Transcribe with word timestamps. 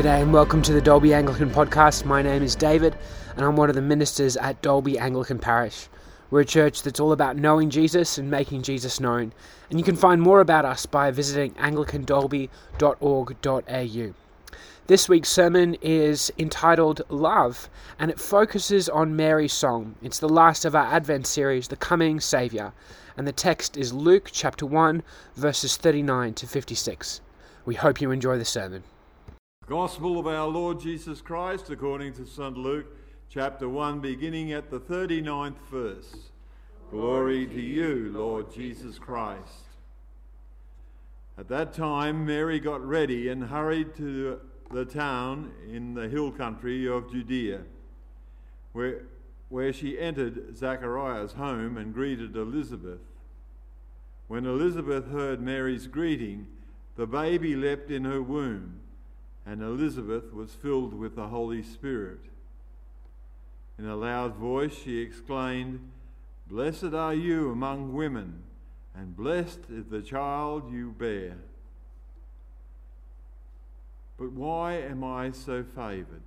G'day 0.00 0.22
and 0.22 0.32
welcome 0.32 0.62
to 0.62 0.72
the 0.72 0.80
Dalby 0.80 1.12
Anglican 1.12 1.50
Podcast. 1.50 2.06
My 2.06 2.22
name 2.22 2.42
is 2.42 2.56
David 2.56 2.96
and 3.36 3.44
I'm 3.44 3.54
one 3.54 3.68
of 3.68 3.74
the 3.74 3.82
ministers 3.82 4.34
at 4.38 4.62
Dalby 4.62 4.98
Anglican 4.98 5.38
Parish. 5.38 5.88
We're 6.30 6.40
a 6.40 6.44
church 6.46 6.82
that's 6.82 7.00
all 7.00 7.12
about 7.12 7.36
knowing 7.36 7.68
Jesus 7.68 8.16
and 8.16 8.30
making 8.30 8.62
Jesus 8.62 8.98
known. 8.98 9.34
And 9.68 9.78
you 9.78 9.84
can 9.84 9.96
find 9.96 10.22
more 10.22 10.40
about 10.40 10.64
us 10.64 10.86
by 10.86 11.10
visiting 11.10 11.52
anglicandalby.org.au. 11.56 14.14
This 14.86 15.06
week's 15.06 15.28
sermon 15.28 15.76
is 15.82 16.32
entitled 16.38 17.02
Love 17.10 17.68
and 17.98 18.10
it 18.10 18.18
focuses 18.18 18.88
on 18.88 19.16
Mary's 19.16 19.52
song. 19.52 19.96
It's 20.00 20.18
the 20.18 20.30
last 20.30 20.64
of 20.64 20.74
our 20.74 20.86
Advent 20.86 21.26
series, 21.26 21.68
The 21.68 21.76
Coming 21.76 22.20
Saviour, 22.20 22.72
and 23.18 23.28
the 23.28 23.32
text 23.32 23.76
is 23.76 23.92
Luke 23.92 24.30
chapter 24.32 24.64
1, 24.64 25.02
verses 25.36 25.76
39 25.76 26.32
to 26.32 26.46
56. 26.46 27.20
We 27.66 27.74
hope 27.74 28.00
you 28.00 28.10
enjoy 28.10 28.38
the 28.38 28.46
sermon. 28.46 28.82
Gospel 29.70 30.18
of 30.18 30.26
our 30.26 30.48
Lord 30.48 30.80
Jesus 30.80 31.20
Christ 31.20 31.70
according 31.70 32.14
to 32.14 32.26
St. 32.26 32.56
Luke, 32.56 32.86
chapter 33.28 33.68
1, 33.68 34.00
beginning 34.00 34.52
at 34.52 34.68
the 34.68 34.80
39th 34.80 35.60
verse. 35.70 36.12
Glory 36.90 37.46
to 37.46 37.60
you, 37.60 38.10
Lord 38.12 38.52
Jesus 38.52 38.98
Christ. 38.98 39.68
At 41.38 41.46
that 41.50 41.72
time, 41.72 42.26
Mary 42.26 42.58
got 42.58 42.84
ready 42.84 43.28
and 43.28 43.44
hurried 43.44 43.94
to 43.94 44.40
the 44.72 44.84
town 44.84 45.52
in 45.72 45.94
the 45.94 46.08
hill 46.08 46.32
country 46.32 46.88
of 46.88 47.12
Judea, 47.12 47.60
where, 48.72 49.02
where 49.50 49.72
she 49.72 50.00
entered 50.00 50.58
Zachariah's 50.58 51.34
home 51.34 51.76
and 51.76 51.94
greeted 51.94 52.34
Elizabeth. 52.34 53.02
When 54.26 54.46
Elizabeth 54.46 55.12
heard 55.12 55.40
Mary's 55.40 55.86
greeting, 55.86 56.48
the 56.96 57.06
baby 57.06 57.54
leapt 57.54 57.92
in 57.92 58.04
her 58.04 58.20
womb 58.20 58.80
and 59.46 59.62
Elizabeth 59.62 60.32
was 60.32 60.50
filled 60.54 60.94
with 60.94 61.16
the 61.16 61.28
Holy 61.28 61.62
Spirit. 61.62 62.20
In 63.78 63.86
a 63.86 63.96
loud 63.96 64.36
voice 64.36 64.76
she 64.76 64.98
exclaimed, 64.98 65.80
Blessed 66.46 66.92
are 66.94 67.14
you 67.14 67.50
among 67.50 67.94
women, 67.94 68.42
and 68.94 69.16
blessed 69.16 69.60
is 69.70 69.86
the 69.86 70.02
child 70.02 70.72
you 70.72 70.90
bear. 70.98 71.36
But 74.18 74.32
why 74.32 74.74
am 74.74 75.02
I 75.02 75.30
so 75.30 75.64
favoured 75.64 76.22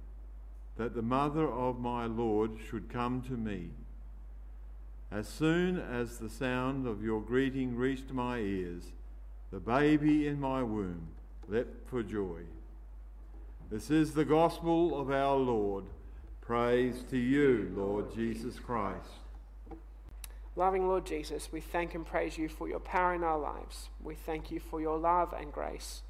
that 0.77 0.95
the 0.95 1.03
mother 1.03 1.47
of 1.47 1.79
my 1.79 2.05
Lord 2.07 2.51
should 2.69 2.89
come 2.89 3.21
to 3.23 3.33
me? 3.33 3.69
As 5.11 5.27
soon 5.27 5.79
as 5.79 6.17
the 6.17 6.29
sound 6.29 6.87
of 6.87 7.03
your 7.03 7.21
greeting 7.21 7.75
reached 7.75 8.11
my 8.11 8.39
ears, 8.39 8.85
the 9.51 9.59
baby 9.59 10.25
in 10.25 10.39
my 10.39 10.63
womb 10.63 11.09
leapt 11.47 11.87
for 11.87 12.01
joy. 12.01 12.41
This 13.71 13.89
is 13.89 14.13
the 14.13 14.25
gospel 14.25 14.99
of 14.99 15.09
our 15.09 15.35
Lord. 15.35 15.85
Praise 16.41 17.03
to 17.09 17.17
you, 17.17 17.71
Lord 17.75 18.13
Jesus 18.13 18.59
Christ. 18.59 19.09
Loving 20.55 20.87
Lord 20.87 21.05
Jesus, 21.05 21.51
we 21.51 21.59
thank 21.59 21.95
and 21.95 22.05
praise 22.05 22.37
you 22.37 22.47
for 22.47 22.67
your 22.67 22.79
power 22.79 23.15
in 23.15 23.23
our 23.23 23.39
lives. 23.39 23.89
We 24.03 24.13
thank 24.13 24.51
you 24.51 24.59
for 24.59 24.79
your 24.79 24.99
love 24.99 25.33
and 25.33 25.51
grace. 25.51 26.03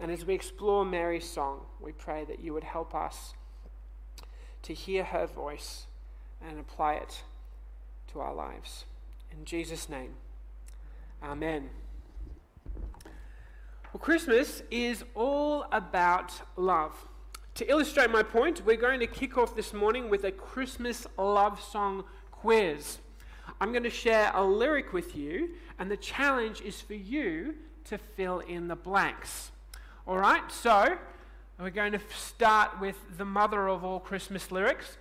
And 0.00 0.10
as 0.10 0.26
we 0.26 0.34
explore 0.34 0.84
Mary's 0.84 1.28
song, 1.28 1.60
we 1.80 1.92
pray 1.92 2.24
that 2.24 2.40
you 2.40 2.52
would 2.52 2.64
help 2.64 2.94
us 2.94 3.34
to 4.62 4.74
hear 4.74 5.04
her 5.04 5.26
voice 5.26 5.86
and 6.44 6.58
apply 6.58 6.94
it 6.94 7.22
to 8.12 8.20
our 8.20 8.34
lives. 8.34 8.86
In 9.30 9.44
Jesus' 9.44 9.88
name, 9.88 10.14
Amen. 11.22 11.70
Well, 13.94 14.00
Christmas 14.00 14.60
is 14.72 15.04
all 15.14 15.66
about 15.70 16.32
love. 16.56 16.90
To 17.54 17.70
illustrate 17.70 18.10
my 18.10 18.24
point, 18.24 18.66
we're 18.66 18.74
going 18.74 18.98
to 18.98 19.06
kick 19.06 19.38
off 19.38 19.54
this 19.54 19.72
morning 19.72 20.10
with 20.10 20.24
a 20.24 20.32
Christmas 20.32 21.06
love 21.16 21.62
song 21.62 22.02
quiz. 22.32 22.98
I'm 23.60 23.70
going 23.70 23.84
to 23.84 23.90
share 23.90 24.32
a 24.34 24.42
lyric 24.42 24.92
with 24.92 25.14
you, 25.14 25.50
and 25.78 25.88
the 25.88 25.96
challenge 25.96 26.60
is 26.60 26.80
for 26.80 26.94
you 26.94 27.54
to 27.84 27.96
fill 27.96 28.40
in 28.40 28.66
the 28.66 28.74
blanks. 28.74 29.52
All 30.08 30.18
right, 30.18 30.50
so 30.50 30.98
we're 31.60 31.70
going 31.70 31.92
to 31.92 32.00
start 32.16 32.80
with 32.80 32.96
the 33.16 33.24
mother 33.24 33.68
of 33.68 33.84
all 33.84 34.00
Christmas 34.00 34.50
lyrics. 34.50 34.96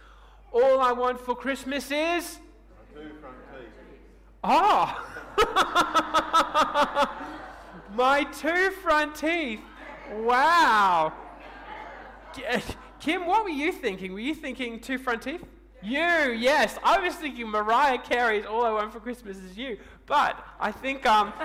All 0.51 0.79
I 0.79 0.91
want 0.91 1.19
for 1.19 1.35
Christmas 1.35 1.89
is. 1.89 2.37
Oh! 4.43 5.09
My 7.93 8.23
two 8.23 8.71
front 8.71 9.15
teeth. 9.15 9.61
Wow. 10.11 11.13
Kim, 12.99 13.25
what 13.27 13.43
were 13.43 13.49
you 13.49 13.71
thinking? 13.71 14.13
Were 14.13 14.19
you 14.19 14.33
thinking 14.33 14.79
two 14.79 14.97
front 14.97 15.21
teeth? 15.21 15.43
You, 15.81 15.99
yes. 15.99 16.79
I 16.83 16.99
was 16.99 17.13
thinking 17.15 17.47
Mariah 17.49 17.99
Carey's 17.99 18.45
All 18.45 18.65
I 18.65 18.71
Want 18.71 18.91
for 18.91 18.99
Christmas 18.99 19.37
Is 19.37 19.57
You. 19.57 19.77
But 20.07 20.43
I 20.59 20.71
think, 20.71 21.05
um, 21.05 21.33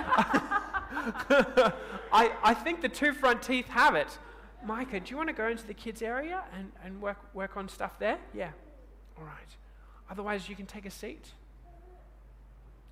I, 2.11 2.31
I 2.43 2.53
think 2.53 2.81
the 2.81 2.89
two 2.89 3.13
front 3.13 3.43
teeth 3.43 3.67
have 3.67 3.95
it. 3.95 4.17
Micah, 4.65 4.99
do 4.99 5.11
you 5.11 5.17
want 5.17 5.29
to 5.29 5.33
go 5.33 5.47
into 5.47 5.67
the 5.67 5.73
kids' 5.73 6.01
area 6.01 6.43
and, 6.57 6.71
and 6.83 7.01
work, 7.01 7.17
work 7.33 7.57
on 7.57 7.69
stuff 7.69 7.99
there? 7.99 8.17
Yeah. 8.33 8.49
All 9.17 9.25
right. 9.25 9.55
Otherwise, 10.09 10.49
you 10.49 10.55
can 10.55 10.65
take 10.65 10.85
a 10.85 10.91
seat. 10.91 11.27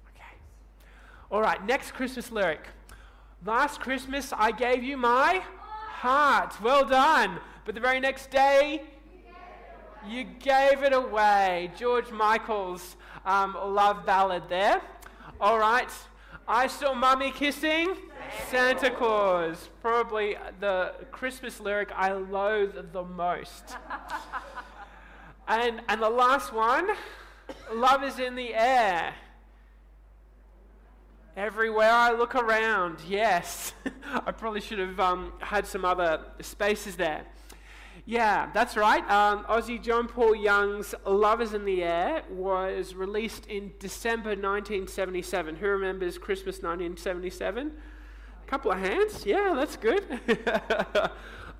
Okay. 0.09 0.37
All 1.31 1.41
right, 1.41 1.65
next 1.65 1.91
Christmas 1.91 2.31
lyric. 2.31 2.67
Last 3.45 3.79
Christmas 3.79 4.33
I 4.35 4.51
gave 4.51 4.83
you 4.83 4.97
my 4.97 5.43
heart. 5.89 6.59
Well 6.61 6.85
done. 6.85 7.39
But 7.65 7.75
the 7.75 7.81
very 7.81 7.99
next 7.99 8.31
day, 8.31 8.81
you 10.07 10.23
gave 10.23 10.83
it 10.83 10.93
away. 10.93 11.71
George 11.77 12.09
Michael's 12.11 12.95
um, 13.25 13.55
love 13.55 14.05
ballad 14.05 14.43
there. 14.49 14.81
All 15.39 15.59
right. 15.59 15.89
I 16.47 16.67
saw 16.67 16.93
Mummy 16.93 17.31
kissing 17.31 17.95
Santa 18.49 18.89
Claus. 18.89 19.69
Probably 19.81 20.37
the 20.59 20.93
Christmas 21.11 21.59
lyric 21.59 21.91
I 21.93 22.13
loathe 22.13 22.91
the 22.91 23.03
most. 23.03 23.75
and, 25.47 25.81
and 25.87 26.01
the 26.01 26.09
last 26.09 26.53
one 26.53 26.89
love 27.73 28.03
is 28.03 28.17
in 28.17 28.35
the 28.35 28.55
air. 28.55 29.13
Everywhere 31.37 31.91
I 31.91 32.13
look 32.13 32.33
around, 32.33 32.97
yes. 33.07 33.73
I 34.25 34.31
probably 34.31 34.59
should 34.59 34.79
have 34.79 34.99
um, 34.99 35.33
had 35.37 35.67
some 35.67 35.85
other 35.85 36.21
spaces 36.41 36.95
there. 36.95 37.27
Yeah, 38.07 38.49
that's 38.55 38.75
right. 38.75 39.07
Um, 39.07 39.43
Aussie 39.43 39.79
John 39.79 40.07
Paul 40.07 40.35
Young's 40.35 40.95
Love 41.05 41.39
is 41.43 41.53
in 41.53 41.63
the 41.63 41.83
Air 41.83 42.23
was 42.31 42.95
released 42.95 43.45
in 43.45 43.71
December 43.77 44.29
1977. 44.29 45.57
Who 45.57 45.67
remembers 45.67 46.17
Christmas 46.17 46.55
1977? 46.55 47.71
A 47.71 48.49
couple 48.49 48.71
of 48.71 48.79
hands? 48.79 49.23
Yeah, 49.23 49.53
that's 49.55 49.77
good. 49.77 50.03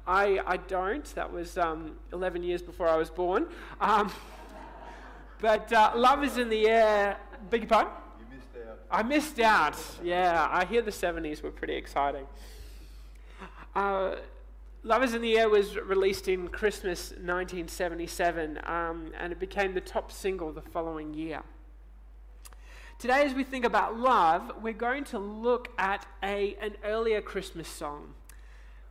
I, 0.08 0.40
I 0.44 0.58
don't. 0.58 1.06
That 1.14 1.32
was 1.32 1.56
um, 1.56 1.98
11 2.14 2.42
years 2.42 2.64
before 2.64 2.88
I 2.88 2.98
was 2.98 3.12
born. 3.12 3.46
Um, 3.80 4.12
but 5.40 5.72
uh, 5.72 5.92
Love 5.94 6.24
is 6.24 6.40
in 6.40 6.50
the 6.50 6.68
Air. 6.68 7.18
Your 7.52 7.68
pardon? 7.68 7.94
I 8.90 9.04
missed 9.04 9.40
out. 9.40 9.78
Yeah, 10.02 10.48
I 10.50 10.64
hear 10.66 10.82
the 10.82 10.92
70s 10.92 11.44
were 11.44 11.52
pretty 11.52 11.76
exciting. 11.76 12.26
Uh, 13.76 14.16
in 14.84 15.22
the 15.22 15.38
Air 15.38 15.50
was 15.50 15.76
released 15.76 16.30
in 16.30 16.48
Christmas 16.48 17.12
1977, 17.12 18.60
um, 18.64 19.12
and 19.20 19.34
it 19.34 19.40
became 19.40 19.74
the 19.74 19.82
top 19.82 20.12
single 20.12 20.54
the 20.54 20.62
following 20.62 21.14
year. 21.14 21.42
Today, 22.98 23.24
as 23.24 23.34
we 23.34 23.44
think 23.44 23.66
about 23.66 24.00
love, 24.00 24.54
we're 24.62 24.74
going 24.74 25.04
to 25.06 25.20
look 25.20 25.70
at 25.78 26.06
a, 26.24 26.56
an 26.62 26.76
earlier 26.84 27.22
Christmas 27.22 27.68
song, 27.68 28.14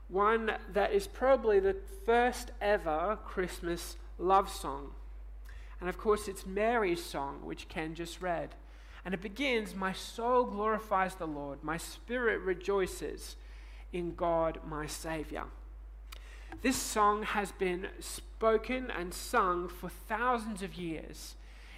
one 0.08 0.52
that 0.74 0.92
is 0.92 1.06
probably 1.06 1.58
the 1.58 1.76
first 2.04 2.52
ever 2.60 3.18
Christmas 3.24 3.96
love 4.18 4.50
song. 4.52 4.90
And 5.80 5.88
of 5.88 5.96
course, 5.96 6.28
it's 6.28 6.44
Mary's 6.44 7.02
song, 7.02 7.40
which 7.42 7.68
Ken 7.68 7.94
just 7.94 8.20
read. 8.20 8.54
And 9.06 9.14
it 9.14 9.22
begins 9.22 9.72
My 9.76 9.92
soul 9.92 10.44
glorifies 10.44 11.14
the 11.14 11.28
Lord, 11.28 11.62
my 11.62 11.76
spirit 11.76 12.40
rejoices 12.40 13.36
in 13.92 14.16
God 14.16 14.58
my 14.66 14.86
Savior. 14.86 15.44
This 16.60 16.76
song 16.76 17.22
has 17.22 17.52
been 17.52 17.86
spoken 18.00 18.90
and 18.90 19.14
sung 19.14 19.68
for 19.68 19.88
thousands 19.88 20.60
of 20.60 20.74
years 20.74 21.36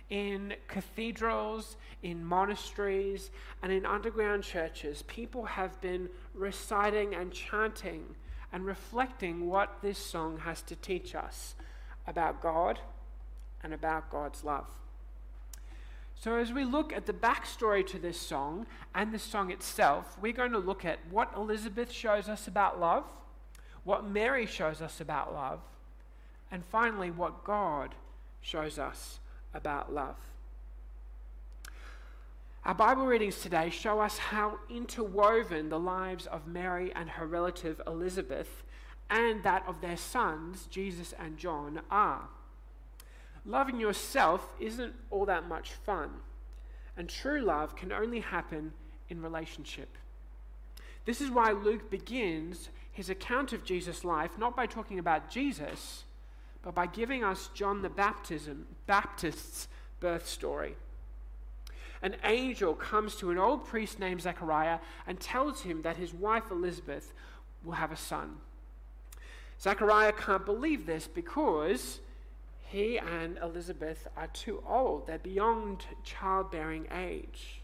in 0.09 0.55
cathedrals, 0.69 1.77
in 2.03 2.25
monasteries, 2.25 3.31
and 3.63 3.71
in 3.73 3.85
underground 3.85 4.43
churches. 4.43 5.03
People 5.03 5.45
have 5.45 5.79
been 5.83 6.09
reciting 6.33 7.15
and 7.15 7.31
chanting 7.31 8.07
and 8.55 8.65
reflecting 8.65 9.49
what 9.49 9.83
this 9.83 9.99
song 9.99 10.39
has 10.39 10.63
to 10.63 10.75
teach 10.77 11.15
us 11.15 11.57
about 12.07 12.41
God 12.41 12.81
and 13.63 13.75
about 13.75 14.11
God's 14.11 14.45
love. 14.45 14.67
So, 16.21 16.35
as 16.35 16.53
we 16.53 16.65
look 16.65 16.93
at 16.93 17.07
the 17.07 17.13
backstory 17.13 17.87
to 17.87 17.99
this 17.99 18.21
song 18.21 18.67
and 18.93 19.15
the 19.15 19.21
song 19.21 19.53
itself, 19.53 20.19
we're 20.21 20.33
going 20.33 20.51
to 20.51 20.59
look 20.59 20.85
at 20.85 20.99
what 21.11 21.33
Elizabeth 21.37 21.93
shows 21.93 22.29
us 22.29 22.49
about 22.49 22.81
love, 22.81 23.05
what 23.85 24.05
Mary 24.05 24.45
shows 24.45 24.83
us 24.83 25.01
about 25.01 25.33
love, 25.33 25.61
and 26.51 26.65
finally, 26.65 27.13
what 27.13 27.45
God 27.45 27.95
shows 28.41 28.81
us 28.81 29.21
about 29.55 29.95
love. 29.95 30.17
Our 32.65 32.75
Bible 32.75 33.07
readings 33.07 33.41
today 33.41 33.71
show 33.71 34.01
us 34.01 34.19
how 34.19 34.59
interwoven 34.69 35.69
the 35.69 35.79
lives 35.79 36.27
of 36.27 36.49
Mary 36.49 36.93
and 36.97 37.09
her 37.11 37.27
relative 37.27 37.81
Elizabeth 37.87 38.65
and 39.09 39.43
that 39.45 39.63
of 39.69 39.81
their 39.81 39.97
sons, 39.97 40.67
Jesus 40.69 41.15
and 41.17 41.39
John, 41.39 41.81
are. 41.93 42.29
Loving 43.45 43.81
yourself 43.81 44.55
isn't 44.61 44.95
all 45.11 45.27
that 45.27 45.49
much 45.49 45.73
fun, 45.73 46.11
and 46.97 47.09
true 47.09 47.41
love 47.41 47.77
can 47.77 47.93
only 47.93 48.21
happen 48.21 48.73
in 49.09 49.23
relationship. 49.23 49.97
This 51.05 51.21
is 51.21 51.31
why 51.31 51.53
Luke 51.53 51.91
begins 51.91 52.69
his 52.93 53.09
account 53.09 53.53
of 53.53 53.65
Jesus' 53.65 54.05
life 54.05 54.37
not 54.39 54.57
by 54.57 54.67
talking 54.67 54.99
about 54.99 55.31
Jesus, 55.31 56.05
but 56.63 56.75
by 56.75 56.87
giving 56.87 57.25
us 57.25 57.49
John 57.55 57.81
the 57.81 57.89
Baptism, 57.89 58.67
Baptist's 58.87 59.69
birth 60.01 60.29
story. 60.29 60.77
An 62.03 62.17
angel 62.25 62.75
comes 62.75 63.17
to 63.17 63.31
an 63.31 63.39
old 63.39 63.67
priest 63.67 63.99
named 63.99 64.23
Zechariah 64.23 64.79
and 65.07 65.19
tells 65.19 65.63
him 65.63 65.83
that 65.83 65.97
his 65.97 66.13
wife 66.15 66.51
Elizabeth 66.51 67.13
will 67.65 67.73
have 67.73 67.91
a 67.91 67.97
son. 67.97 68.37
Zechariah 69.61 70.13
can't 70.13 70.45
believe 70.47 70.87
this 70.87 71.09
because 71.09 72.01
he 72.69 72.99
and 72.99 73.39
Elizabeth 73.39 74.07
are 74.17 74.27
too 74.29 74.63
old. 74.69 75.07
They're 75.07 75.19
beyond 75.19 75.87
childbearing 76.05 76.87
age. 76.93 77.63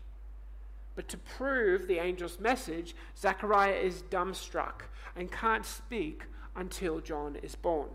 But 0.96 1.08
to 1.08 1.18
prove 1.18 1.86
the 1.86 1.98
angel's 1.98 2.40
message, 2.40 2.94
Zechariah 3.18 3.74
is 3.74 4.02
dumbstruck 4.10 4.82
and 5.14 5.30
can't 5.30 5.66
speak 5.66 6.24
until 6.56 7.00
John 7.00 7.36
is 7.42 7.54
born. 7.54 7.88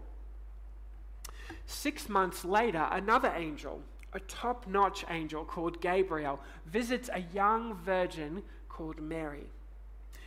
Six 1.65 2.09
months 2.09 2.45
later, 2.45 2.88
another 2.91 3.33
angel, 3.35 3.81
a 4.13 4.19
top 4.19 4.67
notch 4.67 5.03
angel 5.09 5.45
called 5.45 5.81
Gabriel, 5.81 6.39
visits 6.67 7.09
a 7.12 7.23
young 7.33 7.73
virgin 7.73 8.44
called 8.67 9.01
Mary. 9.01 9.50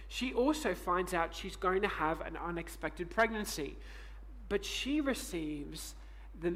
She 0.09 0.35
also 0.35 0.75
finds 0.75 1.15
out 1.15 1.35
she's 1.35 1.57
going 1.57 1.83
to 1.83 1.89
have 1.89 2.21
an 2.23 2.37
unexpected 2.37 3.09
pregnancy, 3.09 3.77
but 4.49 4.65
she 4.65 5.01
receives 5.01 5.95
the, 6.43 6.55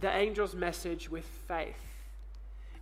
the 0.00 0.10
angel's 0.10 0.54
message 0.54 1.10
with 1.10 1.24
faith. 1.46 1.76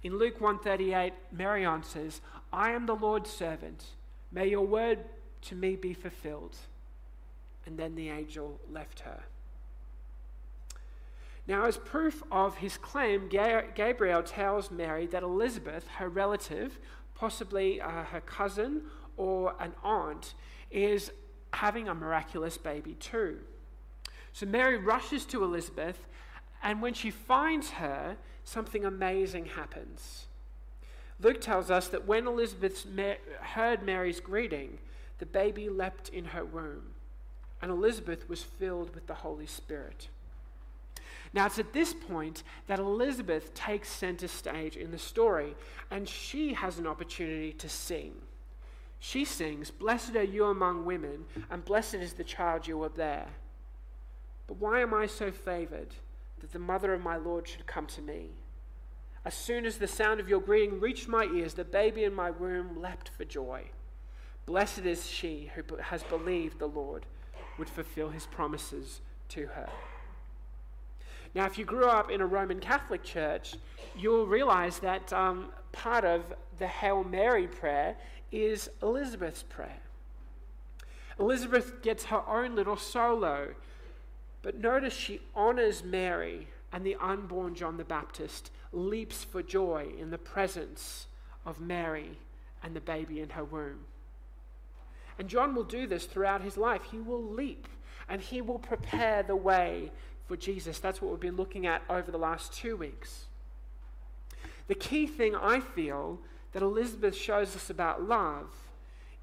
In 0.02 0.18
Luke 0.18 0.40
138, 0.40 1.12
Mary 1.30 1.64
answers, 1.64 2.20
I 2.52 2.72
am 2.72 2.86
the 2.86 2.94
Lord's 2.94 3.30
servant. 3.30 3.84
May 4.30 4.48
your 4.48 4.66
word 4.66 4.98
to 5.42 5.54
me 5.54 5.76
be 5.76 5.94
fulfilled. 5.94 6.56
And 7.66 7.78
then 7.78 7.94
the 7.94 8.10
angel 8.10 8.60
left 8.70 9.00
her. 9.00 9.22
Now, 11.46 11.64
as 11.64 11.76
proof 11.76 12.22
of 12.30 12.56
his 12.56 12.76
claim, 12.76 13.28
Gabriel 13.28 14.22
tells 14.22 14.70
Mary 14.70 15.06
that 15.08 15.22
Elizabeth, 15.22 15.86
her 15.96 16.08
relative, 16.08 16.78
possibly 17.14 17.80
uh, 17.80 18.04
her 18.04 18.20
cousin 18.20 18.82
or 19.16 19.54
an 19.58 19.72
aunt, 19.82 20.34
is 20.70 21.10
having 21.52 21.88
a 21.88 21.94
miraculous 21.94 22.56
baby 22.58 22.94
too. 22.94 23.38
So 24.32 24.46
Mary 24.46 24.78
rushes 24.78 25.24
to 25.26 25.44
Elizabeth, 25.44 26.06
and 26.62 26.80
when 26.80 26.94
she 26.94 27.10
finds 27.10 27.70
her, 27.70 28.16
something 28.44 28.84
amazing 28.84 29.46
happens. 29.46 30.26
Luke 31.20 31.40
tells 31.40 31.70
us 31.70 31.88
that 31.88 32.06
when 32.06 32.26
Elizabeth 32.26 32.86
heard 33.40 33.82
Mary's 33.82 34.20
greeting, 34.20 34.78
the 35.18 35.26
baby 35.26 35.68
leapt 35.68 36.08
in 36.08 36.26
her 36.26 36.44
womb, 36.44 36.94
and 37.60 37.70
Elizabeth 37.70 38.28
was 38.28 38.42
filled 38.42 38.94
with 38.94 39.06
the 39.06 39.14
Holy 39.14 39.46
Spirit. 39.46 40.08
Now, 41.32 41.46
it's 41.46 41.58
at 41.58 41.72
this 41.72 41.94
point 41.94 42.42
that 42.66 42.78
Elizabeth 42.78 43.54
takes 43.54 43.88
center 43.88 44.28
stage 44.28 44.76
in 44.76 44.90
the 44.90 44.98
story, 44.98 45.54
and 45.90 46.08
she 46.08 46.52
has 46.54 46.78
an 46.78 46.86
opportunity 46.86 47.52
to 47.52 47.68
sing. 47.68 48.14
She 48.98 49.24
sings, 49.24 49.70
Blessed 49.70 50.16
are 50.16 50.22
you 50.22 50.46
among 50.46 50.84
women, 50.84 51.24
and 51.50 51.64
blessed 51.64 51.94
is 51.94 52.12
the 52.12 52.24
child 52.24 52.66
you 52.66 52.76
will 52.76 52.90
bear. 52.90 53.26
But 54.46 54.58
why 54.58 54.80
am 54.80 54.92
I 54.92 55.06
so 55.06 55.32
favored 55.32 55.94
that 56.42 56.52
the 56.52 56.58
mother 56.58 56.92
of 56.92 57.00
my 57.00 57.16
Lord 57.16 57.48
should 57.48 57.66
come 57.66 57.86
to 57.86 58.02
me? 58.02 58.32
As 59.24 59.34
soon 59.34 59.64
as 59.64 59.78
the 59.78 59.88
sound 59.88 60.20
of 60.20 60.28
your 60.28 60.40
greeting 60.40 60.80
reached 60.80 61.08
my 61.08 61.24
ears, 61.24 61.54
the 61.54 61.64
baby 61.64 62.04
in 62.04 62.12
my 62.12 62.30
womb 62.30 62.80
leapt 62.80 63.08
for 63.08 63.24
joy. 63.24 63.62
Blessed 64.44 64.80
is 64.80 65.08
she 65.08 65.50
who 65.54 65.62
has 65.76 66.02
believed 66.02 66.58
the 66.58 66.66
Lord 66.66 67.06
would 67.58 67.68
fulfill 67.68 68.10
his 68.10 68.26
promises 68.26 69.00
to 69.28 69.46
her. 69.46 69.68
Now, 71.34 71.46
if 71.46 71.56
you 71.56 71.64
grew 71.64 71.86
up 71.86 72.10
in 72.10 72.20
a 72.20 72.26
Roman 72.26 72.60
Catholic 72.60 73.02
church, 73.02 73.54
you'll 73.96 74.26
realize 74.26 74.80
that 74.80 75.12
um, 75.12 75.50
part 75.70 76.04
of 76.04 76.22
the 76.58 76.66
Hail 76.66 77.04
Mary 77.04 77.46
prayer 77.46 77.96
is 78.30 78.68
Elizabeth's 78.82 79.42
prayer. 79.42 79.80
Elizabeth 81.18 81.80
gets 81.82 82.04
her 82.04 82.26
own 82.28 82.54
little 82.54 82.76
solo, 82.76 83.54
but 84.42 84.58
notice 84.58 84.94
she 84.94 85.20
honors 85.34 85.84
Mary 85.84 86.48
and 86.72 86.84
the 86.84 86.96
unborn 86.96 87.54
John 87.54 87.76
the 87.76 87.84
Baptist 87.84 88.50
leaps 88.72 89.24
for 89.24 89.42
joy 89.42 89.88
in 89.98 90.10
the 90.10 90.18
presence 90.18 91.06
of 91.46 91.60
Mary 91.60 92.18
and 92.62 92.74
the 92.74 92.80
baby 92.80 93.20
in 93.20 93.30
her 93.30 93.44
womb. 93.44 93.80
And 95.18 95.28
John 95.28 95.54
will 95.54 95.64
do 95.64 95.86
this 95.86 96.06
throughout 96.06 96.42
his 96.42 96.56
life. 96.56 96.82
He 96.90 96.98
will 96.98 97.22
leap 97.22 97.68
and 98.08 98.20
he 98.20 98.40
will 98.40 98.58
prepare 98.58 99.22
the 99.22 99.36
way 99.36 99.92
for 100.26 100.36
Jesus. 100.36 100.78
That's 100.78 101.00
what 101.00 101.10
we've 101.10 101.20
been 101.20 101.36
looking 101.36 101.66
at 101.66 101.82
over 101.88 102.10
the 102.10 102.18
last 102.18 102.52
two 102.52 102.76
weeks. 102.76 103.26
The 104.68 104.74
key 104.74 105.06
thing 105.06 105.36
I 105.36 105.60
feel 105.60 106.18
that 106.52 106.62
Elizabeth 106.62 107.14
shows 107.14 107.54
us 107.54 107.70
about 107.70 108.02
love 108.02 108.48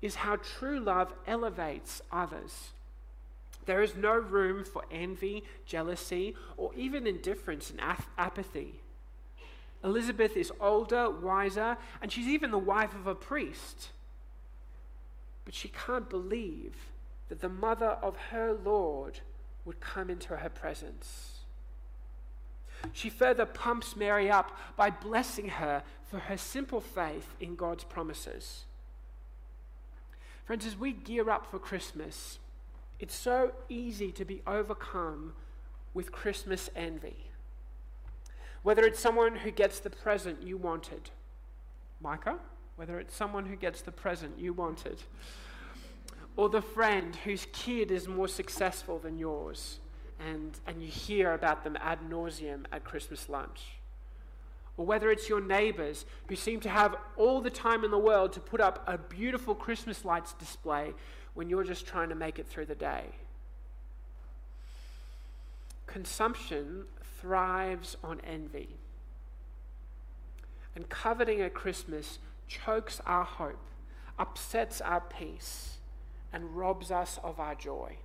is 0.02 0.16
how 0.16 0.38
true 0.38 0.80
love 0.80 1.14
elevates 1.28 2.02
others. 2.12 2.70
There 3.70 3.84
is 3.84 3.96
no 3.96 4.14
room 4.14 4.64
for 4.64 4.84
envy, 4.90 5.44
jealousy, 5.64 6.36
or 6.58 6.74
even 6.74 7.06
indifference 7.06 7.70
and 7.70 7.80
apathy. 8.18 8.82
Elizabeth 9.84 10.36
is 10.36 10.52
older, 10.60 11.08
wiser, 11.08 11.78
and 12.02 12.12
she's 12.12 12.26
even 12.26 12.50
the 12.50 12.58
wife 12.58 12.96
of 12.96 13.06
a 13.06 13.14
priest. 13.14 13.90
But 15.46 15.54
she 15.54 15.68
can't 15.68 16.10
believe 16.10 16.78
that 17.28 17.42
the 17.42 17.48
mother 17.48 18.00
of 18.02 18.18
her 18.32 18.54
Lord 18.54 19.20
would 19.66 19.80
come 19.80 20.10
into 20.10 20.38
her 20.38 20.50
presence. 20.50 21.42
She 22.92 23.12
further 23.12 23.46
pumps 23.46 23.96
Mary 23.96 24.32
up 24.32 24.58
by 24.78 24.90
blessing 24.90 25.48
her 25.48 25.84
for 26.08 26.18
her 26.18 26.38
simple 26.38 26.82
faith 26.82 27.36
in 27.40 27.56
God's 27.56 27.84
promises. 27.84 28.66
Friends, 30.46 30.66
as 30.66 30.76
we 30.76 30.92
gear 30.92 31.30
up 31.30 31.46
for 31.46 31.60
Christmas, 31.60 32.40
it's 33.00 33.16
so 33.16 33.52
easy 33.70 34.12
to 34.12 34.26
be 34.26 34.42
overcome 34.46 35.34
with 35.94 36.12
Christmas 36.12 36.70
envy. 36.76 37.26
Whether 38.62 38.84
it's 38.84 39.00
someone 39.00 39.38
who 39.38 39.52
gets 39.52 39.80
the 39.80 39.90
present 39.90 40.44
you 40.44 40.58
wanted, 40.58 41.10
Micah, 42.02 42.40
whether 42.76 43.00
it's 43.00 43.16
someone 43.16 43.46
who 43.46 43.56
gets 43.56 43.82
the 43.82 43.92
present 43.92 44.38
you 44.38 44.54
wanted, 44.54 45.02
or 46.36 46.50
the 46.50 46.62
friend 46.62 47.16
whose 47.24 47.48
kid 47.52 47.92
is 47.92 48.08
more 48.08 48.28
successful 48.28 49.00
than 49.00 49.18
yours, 49.18 49.80
and, 50.20 50.60
and 50.68 50.82
you 50.82 50.88
hear 50.90 51.34
about 51.34 51.64
them 51.64 51.78
ad 51.82 52.00
nauseum 52.10 52.66
at 52.72 52.84
Christmas 52.84 53.30
lunch. 53.30 53.80
Or 54.78 54.86
whether 54.86 55.12
it's 55.12 55.28
your 55.28 55.42
neighbors 55.42 56.06
who 56.28 56.36
seem 56.36 56.62
to 56.62 56.70
have 56.70 56.96
all 57.18 57.42
the 57.42 57.50
time 57.50 57.84
in 57.84 57.92
the 57.92 57.98
world 57.98 58.32
to 58.34 58.40
put 58.40 58.62
up 58.62 58.84
a 58.88 58.98
beautiful 58.98 59.54
Christmas 59.54 60.06
lights 60.06 60.34
display 60.34 60.94
when 61.34 61.50
you're 61.50 61.64
just 61.64 61.86
trying 61.86 62.10
to 62.10 62.16
make 62.16 62.40
it 62.40 62.48
through 62.48 62.66
the 62.66 62.76
day. 62.76 63.06
Consumption 65.88 66.86
thrives 67.20 67.98
on 68.04 68.22
envy. 68.22 68.70
And 70.76 70.88
coveting 70.88 71.42
at 71.42 71.54
Christmas 71.54 72.20
chokes 72.48 73.02
our 73.06 73.24
hope, 73.24 73.60
upsets 74.18 74.82
our 74.82 75.02
peace, 75.02 75.78
and 76.32 76.56
robs 76.56 76.92
us 76.92 77.20
of 77.24 77.40
our 77.40 77.56
joy. 77.56 77.98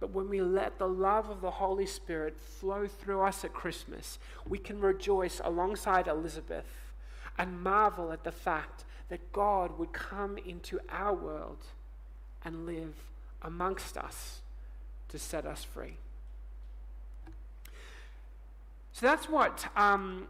But 0.00 0.10
when 0.10 0.28
we 0.28 0.40
let 0.40 0.78
the 0.78 0.88
love 0.88 1.30
of 1.30 1.40
the 1.40 1.52
Holy 1.52 1.86
Spirit 1.86 2.36
flow 2.36 2.88
through 2.88 3.22
us 3.22 3.44
at 3.44 3.52
Christmas, 3.52 4.18
we 4.48 4.58
can 4.58 4.80
rejoice 4.80 5.40
alongside 5.44 6.08
Elizabeth 6.08 6.92
and 7.38 7.62
marvel 7.62 8.10
at 8.10 8.24
the 8.24 8.32
fact 8.32 8.84
that 9.12 9.30
God 9.30 9.78
would 9.78 9.92
come 9.92 10.38
into 10.38 10.80
our 10.88 11.12
world 11.12 11.58
and 12.46 12.64
live 12.64 12.94
amongst 13.42 13.98
us 13.98 14.40
to 15.10 15.18
set 15.18 15.44
us 15.44 15.62
free. 15.62 15.98
So 18.94 19.04
that's 19.04 19.28
what 19.28 19.66
um, 19.76 20.28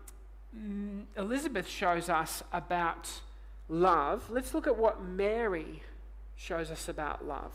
Elizabeth 1.16 1.68
shows 1.68 2.08
us 2.08 2.42
about 2.52 3.08
love. 3.68 4.28
Let's 4.28 4.52
look 4.52 4.66
at 4.66 4.76
what 4.76 5.00
Mary 5.00 5.84
shows 6.34 6.68
us 6.68 6.88
about 6.88 7.24
love. 7.24 7.52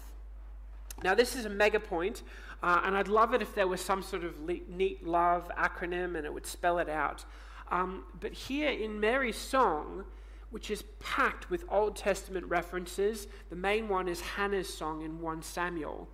Now, 1.04 1.14
this 1.14 1.36
is 1.36 1.44
a 1.44 1.50
mega 1.50 1.82
point, 1.82 2.24
uh, 2.64 2.84
and 2.86 2.96
I'd 2.96 3.10
love 3.10 3.34
it 3.34 3.42
if 3.42 3.54
there 3.54 3.68
was 3.68 3.82
some 3.82 4.02
sort 4.02 4.24
of 4.24 4.40
le- 4.40 4.66
neat 4.70 5.06
love 5.06 5.52
acronym 5.58 6.16
and 6.16 6.26
it 6.26 6.34
would 6.34 6.46
spell 6.46 6.80
it 6.80 6.88
out. 6.88 7.26
Um, 7.70 8.06
but 8.18 8.32
here 8.32 8.70
in 8.70 9.02
Mary's 9.02 9.38
song, 9.38 10.06
which 10.50 10.72
is 10.72 10.84
packed 11.00 11.50
with 11.50 11.66
Old 11.70 11.96
Testament 11.96 12.46
references, 12.46 13.28
the 13.50 13.56
main 13.56 13.90
one 13.90 14.08
is 14.08 14.22
Hannah's 14.22 14.72
song 14.72 15.02
in 15.02 15.20
1 15.20 15.42
Samuel. 15.42 16.08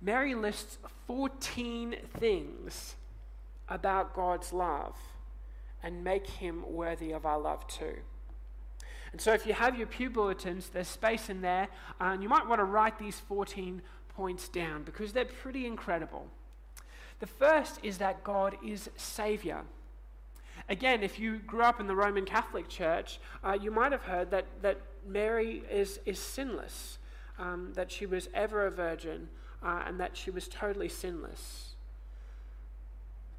Mary 0.00 0.34
lists 0.34 0.78
14 1.06 1.96
things 2.18 2.96
about 3.68 4.14
God's 4.14 4.52
love 4.52 4.96
and 5.82 6.04
make 6.04 6.26
him 6.26 6.64
worthy 6.66 7.12
of 7.12 7.24
our 7.24 7.38
love 7.38 7.66
too. 7.66 7.96
And 9.12 9.20
so, 9.20 9.32
if 9.32 9.46
you 9.46 9.52
have 9.52 9.76
your 9.76 9.86
pew 9.86 10.08
bulletins, 10.08 10.70
there's 10.70 10.88
space 10.88 11.28
in 11.28 11.42
there, 11.42 11.68
uh, 12.00 12.04
and 12.04 12.22
you 12.22 12.28
might 12.28 12.46
want 12.46 12.60
to 12.60 12.64
write 12.64 12.98
these 12.98 13.20
14 13.20 13.82
points 14.08 14.48
down 14.48 14.84
because 14.84 15.12
they're 15.12 15.24
pretty 15.24 15.66
incredible. 15.66 16.26
The 17.20 17.26
first 17.26 17.78
is 17.82 17.98
that 17.98 18.24
God 18.24 18.56
is 18.64 18.90
Savior. 18.96 19.62
Again, 20.68 21.02
if 21.02 21.18
you 21.18 21.38
grew 21.38 21.62
up 21.62 21.80
in 21.80 21.86
the 21.86 21.96
Roman 21.96 22.24
Catholic 22.24 22.68
Church, 22.68 23.18
uh, 23.44 23.56
you 23.60 23.70
might 23.70 23.92
have 23.92 24.02
heard 24.02 24.30
that, 24.30 24.46
that 24.62 24.80
Mary 25.06 25.62
is, 25.70 26.00
is 26.06 26.18
sinless, 26.18 26.98
um, 27.38 27.72
that 27.74 27.90
she 27.90 28.06
was 28.06 28.28
ever 28.34 28.66
a 28.66 28.70
virgin, 28.70 29.28
uh, 29.62 29.82
and 29.86 29.98
that 30.00 30.16
she 30.16 30.30
was 30.30 30.48
totally 30.48 30.88
sinless. 30.88 31.74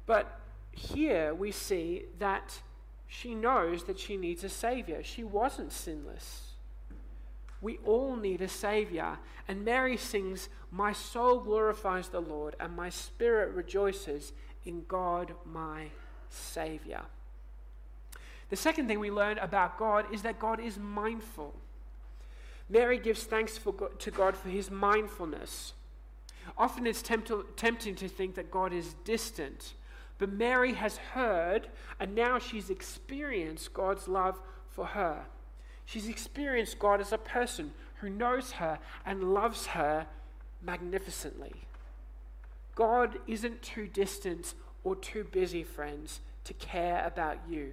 But 0.06 0.38
here 0.72 1.34
we 1.34 1.50
see 1.50 2.04
that 2.18 2.60
she 3.06 3.34
knows 3.34 3.84
that 3.84 3.98
she 3.98 4.16
needs 4.16 4.44
a 4.44 4.48
Savior. 4.48 5.02
She 5.02 5.24
wasn't 5.24 5.72
sinless. 5.72 6.54
We 7.60 7.78
all 7.86 8.16
need 8.16 8.42
a 8.42 8.48
Savior. 8.48 9.18
And 9.48 9.64
Mary 9.64 9.96
sings, 9.96 10.48
My 10.70 10.92
soul 10.92 11.40
glorifies 11.40 12.08
the 12.08 12.20
Lord, 12.20 12.56
and 12.60 12.76
my 12.76 12.90
spirit 12.90 13.54
rejoices 13.54 14.32
in 14.64 14.84
God 14.88 15.34
my 15.46 15.88
Savior. 16.34 17.02
The 18.50 18.56
second 18.56 18.88
thing 18.88 19.00
we 19.00 19.10
learn 19.10 19.38
about 19.38 19.78
God 19.78 20.06
is 20.12 20.22
that 20.22 20.38
God 20.38 20.60
is 20.60 20.78
mindful. 20.78 21.54
Mary 22.68 22.98
gives 22.98 23.24
thanks 23.24 23.58
God, 23.58 23.98
to 23.98 24.10
God 24.10 24.36
for 24.36 24.48
his 24.48 24.70
mindfulness. 24.70 25.72
Often 26.56 26.86
it's 26.86 27.02
tempt- 27.02 27.56
tempting 27.56 27.94
to 27.96 28.08
think 28.08 28.34
that 28.34 28.50
God 28.50 28.72
is 28.72 28.94
distant, 29.04 29.74
but 30.18 30.32
Mary 30.32 30.74
has 30.74 30.98
heard 30.98 31.68
and 31.98 32.14
now 32.14 32.38
she's 32.38 32.70
experienced 32.70 33.72
God's 33.72 34.08
love 34.08 34.40
for 34.68 34.86
her. 34.86 35.24
She's 35.86 36.08
experienced 36.08 36.78
God 36.78 37.00
as 37.00 37.12
a 37.12 37.18
person 37.18 37.72
who 37.96 38.08
knows 38.10 38.52
her 38.52 38.78
and 39.04 39.34
loves 39.34 39.66
her 39.66 40.06
magnificently. 40.62 41.52
God 42.74 43.18
isn't 43.26 43.62
too 43.62 43.86
distant 43.86 44.54
or 44.84 44.94
too 44.94 45.24
busy, 45.24 45.62
friends, 45.62 46.20
to 46.44 46.54
care 46.54 47.04
about 47.04 47.38
you. 47.48 47.72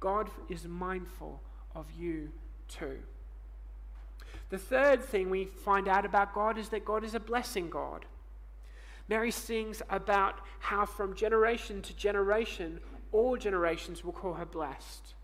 God 0.00 0.30
is 0.48 0.66
mindful 0.66 1.40
of 1.74 1.86
you 1.96 2.30
too. 2.68 2.98
The 4.48 4.58
third 4.58 5.04
thing 5.04 5.30
we 5.30 5.44
find 5.44 5.86
out 5.86 6.04
about 6.04 6.34
God 6.34 6.58
is 6.58 6.70
that 6.70 6.84
God 6.84 7.04
is 7.04 7.14
a 7.14 7.20
blessing 7.20 7.70
God. 7.70 8.06
Mary 9.08 9.30
sings 9.30 9.82
about 9.90 10.40
how 10.58 10.86
from 10.86 11.14
generation 11.14 11.82
to 11.82 11.94
generation, 11.94 12.80
all 13.12 13.36
generations 13.36 14.04
will 14.04 14.12
call 14.12 14.34
her 14.34 14.46
blessed. 14.46 15.14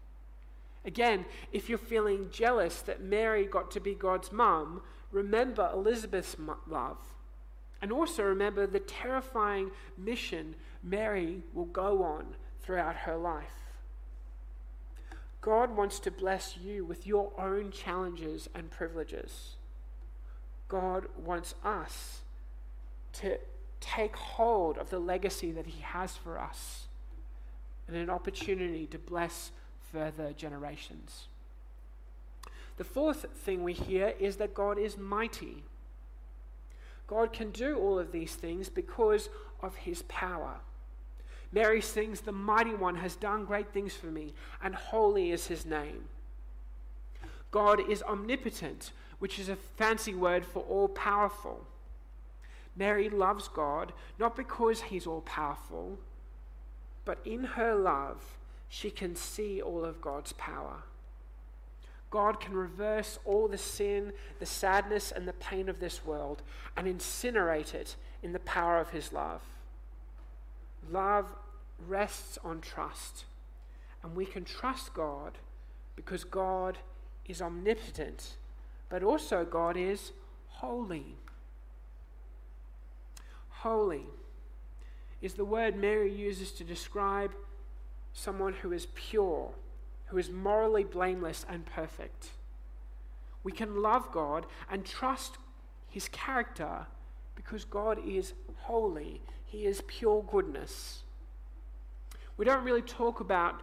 Again, 0.84 1.24
if 1.52 1.68
you're 1.68 1.78
feeling 1.78 2.28
jealous 2.30 2.80
that 2.82 3.02
Mary 3.02 3.46
got 3.46 3.70
to 3.72 3.80
be 3.80 3.94
God's 3.94 4.30
mum, 4.30 4.82
remember 5.10 5.70
Elizabeth's 5.72 6.36
love. 6.68 6.98
And 7.86 7.92
also 7.92 8.24
remember 8.24 8.66
the 8.66 8.80
terrifying 8.80 9.70
mission 9.96 10.56
Mary 10.82 11.44
will 11.54 11.66
go 11.66 12.02
on 12.02 12.34
throughout 12.60 12.96
her 12.96 13.16
life. 13.16 13.62
God 15.40 15.76
wants 15.76 16.00
to 16.00 16.10
bless 16.10 16.56
you 16.56 16.84
with 16.84 17.06
your 17.06 17.30
own 17.38 17.70
challenges 17.70 18.48
and 18.56 18.72
privileges. 18.72 19.54
God 20.66 21.06
wants 21.16 21.54
us 21.64 22.22
to 23.20 23.38
take 23.78 24.16
hold 24.16 24.78
of 24.78 24.90
the 24.90 24.98
legacy 24.98 25.52
that 25.52 25.66
He 25.68 25.80
has 25.80 26.16
for 26.16 26.40
us 26.40 26.88
and 27.86 27.96
an 27.96 28.10
opportunity 28.10 28.86
to 28.86 28.98
bless 28.98 29.52
further 29.92 30.32
generations. 30.32 31.28
The 32.78 32.84
fourth 32.84 33.26
thing 33.36 33.62
we 33.62 33.74
hear 33.74 34.12
is 34.18 34.38
that 34.38 34.54
God 34.54 34.76
is 34.76 34.98
mighty. 34.98 35.62
God 37.06 37.32
can 37.32 37.50
do 37.50 37.76
all 37.78 37.98
of 37.98 38.12
these 38.12 38.34
things 38.34 38.68
because 38.68 39.28
of 39.62 39.76
His 39.76 40.02
power. 40.02 40.56
Mary 41.52 41.80
sings, 41.80 42.20
The 42.20 42.32
mighty 42.32 42.74
one 42.74 42.96
has 42.96 43.16
done 43.16 43.44
great 43.44 43.72
things 43.72 43.94
for 43.94 44.06
me, 44.06 44.34
and 44.62 44.74
holy 44.74 45.30
is 45.30 45.46
his 45.46 45.64
name. 45.64 46.04
God 47.50 47.88
is 47.88 48.02
omnipotent, 48.02 48.92
which 49.18 49.38
is 49.38 49.48
a 49.48 49.56
fancy 49.56 50.14
word 50.14 50.44
for 50.44 50.60
all 50.64 50.88
powerful. 50.88 51.66
Mary 52.76 53.08
loves 53.08 53.48
God 53.48 53.92
not 54.18 54.36
because 54.36 54.82
he's 54.82 55.06
all 55.06 55.22
powerful, 55.22 55.98
but 57.04 57.18
in 57.24 57.44
her 57.44 57.74
love, 57.74 58.36
she 58.68 58.90
can 58.90 59.16
see 59.16 59.62
all 59.62 59.84
of 59.84 60.00
God's 60.00 60.32
power. 60.32 60.82
God 62.16 62.40
can 62.40 62.54
reverse 62.54 63.18
all 63.26 63.46
the 63.46 63.58
sin, 63.58 64.10
the 64.38 64.46
sadness, 64.46 65.12
and 65.12 65.28
the 65.28 65.34
pain 65.34 65.68
of 65.68 65.80
this 65.80 66.02
world 66.02 66.40
and 66.74 66.86
incinerate 66.86 67.74
it 67.74 67.94
in 68.22 68.32
the 68.32 68.38
power 68.38 68.80
of 68.80 68.88
his 68.88 69.12
love. 69.12 69.42
Love 70.90 71.34
rests 71.86 72.38
on 72.42 72.62
trust. 72.62 73.26
And 74.02 74.16
we 74.16 74.24
can 74.24 74.46
trust 74.46 74.94
God 74.94 75.36
because 75.94 76.24
God 76.24 76.78
is 77.26 77.42
omnipotent, 77.42 78.38
but 78.88 79.02
also 79.02 79.44
God 79.44 79.76
is 79.76 80.12
holy. 80.48 81.16
Holy 83.50 84.06
is 85.20 85.34
the 85.34 85.44
word 85.44 85.76
Mary 85.76 86.10
uses 86.10 86.50
to 86.52 86.64
describe 86.64 87.32
someone 88.14 88.54
who 88.54 88.72
is 88.72 88.86
pure, 88.94 89.50
who 90.06 90.18
is 90.18 90.30
morally 90.30 90.84
blameless 90.84 91.44
and 91.48 91.66
perfect. 91.66 92.30
We 93.42 93.52
can 93.52 93.82
love 93.82 94.10
God 94.12 94.46
and 94.70 94.84
trust 94.84 95.38
his 95.88 96.08
character 96.08 96.86
because 97.34 97.64
God 97.64 97.98
is 98.06 98.32
holy. 98.62 99.22
He 99.44 99.66
is 99.66 99.82
pure 99.86 100.22
goodness. 100.22 101.02
We 102.36 102.44
don't 102.44 102.64
really 102.64 102.82
talk 102.82 103.20
about 103.20 103.62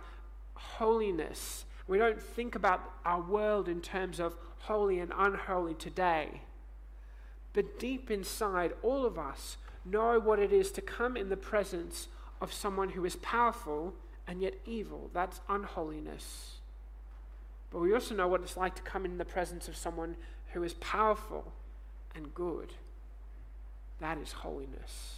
holiness. 0.55 1.65
We 1.87 1.97
don't 1.97 2.21
think 2.21 2.55
about 2.55 2.81
our 3.05 3.21
world 3.21 3.67
in 3.67 3.81
terms 3.81 4.19
of 4.19 4.35
holy 4.59 4.99
and 4.99 5.11
unholy 5.15 5.73
today. 5.73 6.41
But 7.51 7.77
deep 7.77 8.09
inside, 8.09 8.73
all 8.81 9.05
of 9.05 9.19
us 9.19 9.57
know 9.85 10.19
what 10.19 10.39
it 10.39 10.53
is 10.53 10.71
to 10.71 10.81
come 10.81 11.17
in 11.17 11.29
the 11.29 11.37
presence 11.37 12.07
of 12.41 12.53
someone 12.53 12.89
who 12.89 13.05
is 13.05 13.17
powerful 13.17 13.93
and 14.27 14.41
yet 14.41 14.55
evil. 14.65 15.09
That's 15.13 15.41
unholiness. 15.49 16.57
But 17.71 17.79
we 17.79 17.93
also 17.93 18.15
know 18.15 18.27
what 18.27 18.41
it's 18.41 18.57
like 18.57 18.75
to 18.75 18.81
come 18.81 19.05
in 19.05 19.17
the 19.17 19.25
presence 19.25 19.67
of 19.67 19.75
someone 19.75 20.15
who 20.53 20.63
is 20.63 20.73
powerful 20.75 21.51
and 22.15 22.33
good. 22.33 22.73
That 23.99 24.17
is 24.17 24.31
holiness. 24.31 25.15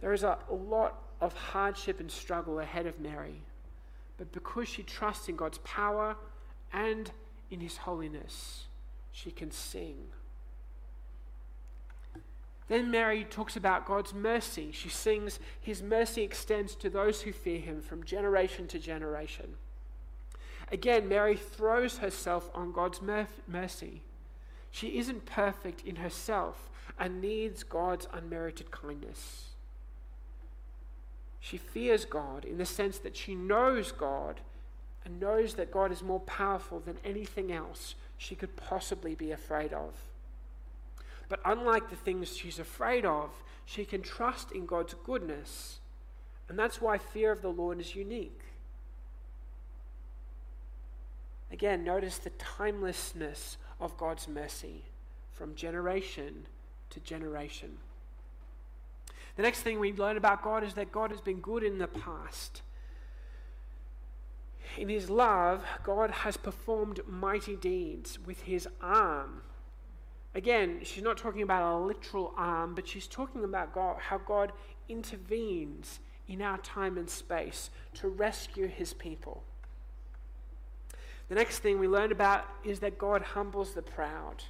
There 0.00 0.12
is 0.12 0.22
a 0.22 0.38
lot 0.50 1.02
of 1.20 1.32
hardship 1.32 2.00
and 2.00 2.10
struggle 2.10 2.60
ahead 2.60 2.86
of 2.86 3.00
Mary, 3.00 3.42
but 4.18 4.30
because 4.32 4.68
she 4.68 4.82
trusts 4.82 5.28
in 5.28 5.36
God's 5.36 5.58
power 5.58 6.16
and 6.72 7.10
in 7.50 7.60
His 7.60 7.78
holiness, 7.78 8.66
she 9.10 9.30
can 9.30 9.50
sing. 9.50 10.08
Then 12.68 12.90
Mary 12.90 13.24
talks 13.24 13.56
about 13.56 13.86
God's 13.86 14.14
mercy. 14.14 14.70
She 14.72 14.88
sings, 14.88 15.38
His 15.60 15.82
mercy 15.82 16.22
extends 16.22 16.74
to 16.76 16.88
those 16.88 17.22
who 17.22 17.32
fear 17.32 17.60
Him 17.60 17.82
from 17.82 18.04
generation 18.04 18.66
to 18.68 18.78
generation. 18.78 19.56
Again, 20.72 21.08
Mary 21.08 21.36
throws 21.36 21.98
herself 21.98 22.50
on 22.54 22.72
God's 22.72 23.00
mercy. 23.46 24.02
She 24.70 24.98
isn't 24.98 25.26
perfect 25.26 25.86
in 25.86 25.96
herself 25.96 26.70
and 26.98 27.20
needs 27.20 27.62
God's 27.62 28.08
unmerited 28.12 28.70
kindness. 28.70 29.50
She 31.38 31.58
fears 31.58 32.06
God 32.06 32.46
in 32.46 32.56
the 32.56 32.64
sense 32.64 32.98
that 32.98 33.16
she 33.16 33.34
knows 33.34 33.92
God 33.92 34.40
and 35.04 35.20
knows 35.20 35.54
that 35.54 35.70
God 35.70 35.92
is 35.92 36.02
more 36.02 36.20
powerful 36.20 36.80
than 36.80 36.96
anything 37.04 37.52
else 37.52 37.94
she 38.16 38.34
could 38.34 38.56
possibly 38.56 39.14
be 39.14 39.30
afraid 39.30 39.72
of. 39.72 39.92
But 41.34 41.58
unlike 41.58 41.90
the 41.90 41.96
things 41.96 42.36
she's 42.36 42.60
afraid 42.60 43.04
of, 43.04 43.28
she 43.64 43.84
can 43.84 44.02
trust 44.02 44.52
in 44.52 44.66
God's 44.66 44.94
goodness. 45.04 45.80
And 46.48 46.56
that's 46.56 46.80
why 46.80 46.96
fear 46.96 47.32
of 47.32 47.42
the 47.42 47.48
Lord 47.48 47.80
is 47.80 47.96
unique. 47.96 48.42
Again, 51.50 51.82
notice 51.82 52.18
the 52.18 52.30
timelessness 52.30 53.56
of 53.80 53.96
God's 53.96 54.28
mercy. 54.28 54.84
from 55.32 55.56
generation 55.56 56.46
to 56.90 57.00
generation. 57.00 57.78
The 59.34 59.42
next 59.42 59.62
thing 59.62 59.80
we 59.80 59.92
learn 59.92 60.16
about 60.16 60.44
God 60.44 60.62
is 60.62 60.74
that 60.74 60.92
God 60.92 61.10
has 61.10 61.20
been 61.20 61.40
good 61.40 61.64
in 61.64 61.78
the 61.78 61.88
past. 61.88 62.62
In 64.78 64.88
his 64.88 65.10
love, 65.10 65.64
God 65.82 66.12
has 66.12 66.36
performed 66.36 67.00
mighty 67.08 67.56
deeds 67.56 68.20
with 68.24 68.42
his 68.42 68.68
arm. 68.80 69.42
Again, 70.34 70.80
she's 70.82 71.02
not 71.02 71.16
talking 71.16 71.42
about 71.42 71.62
a 71.62 71.78
literal 71.78 72.34
arm, 72.36 72.74
but 72.74 72.88
she's 72.88 73.06
talking 73.06 73.44
about 73.44 73.72
God, 73.72 73.96
how 74.00 74.18
God 74.18 74.52
intervenes 74.88 76.00
in 76.26 76.42
our 76.42 76.58
time 76.58 76.98
and 76.98 77.08
space 77.08 77.70
to 77.94 78.08
rescue 78.08 78.66
his 78.66 78.92
people. 78.92 79.44
The 81.28 81.36
next 81.36 81.60
thing 81.60 81.78
we 81.78 81.88
learn 81.88 82.12
about 82.12 82.46
is 82.64 82.80
that 82.80 82.98
God 82.98 83.22
humbles 83.22 83.74
the 83.74 83.82
proud. 83.82 84.44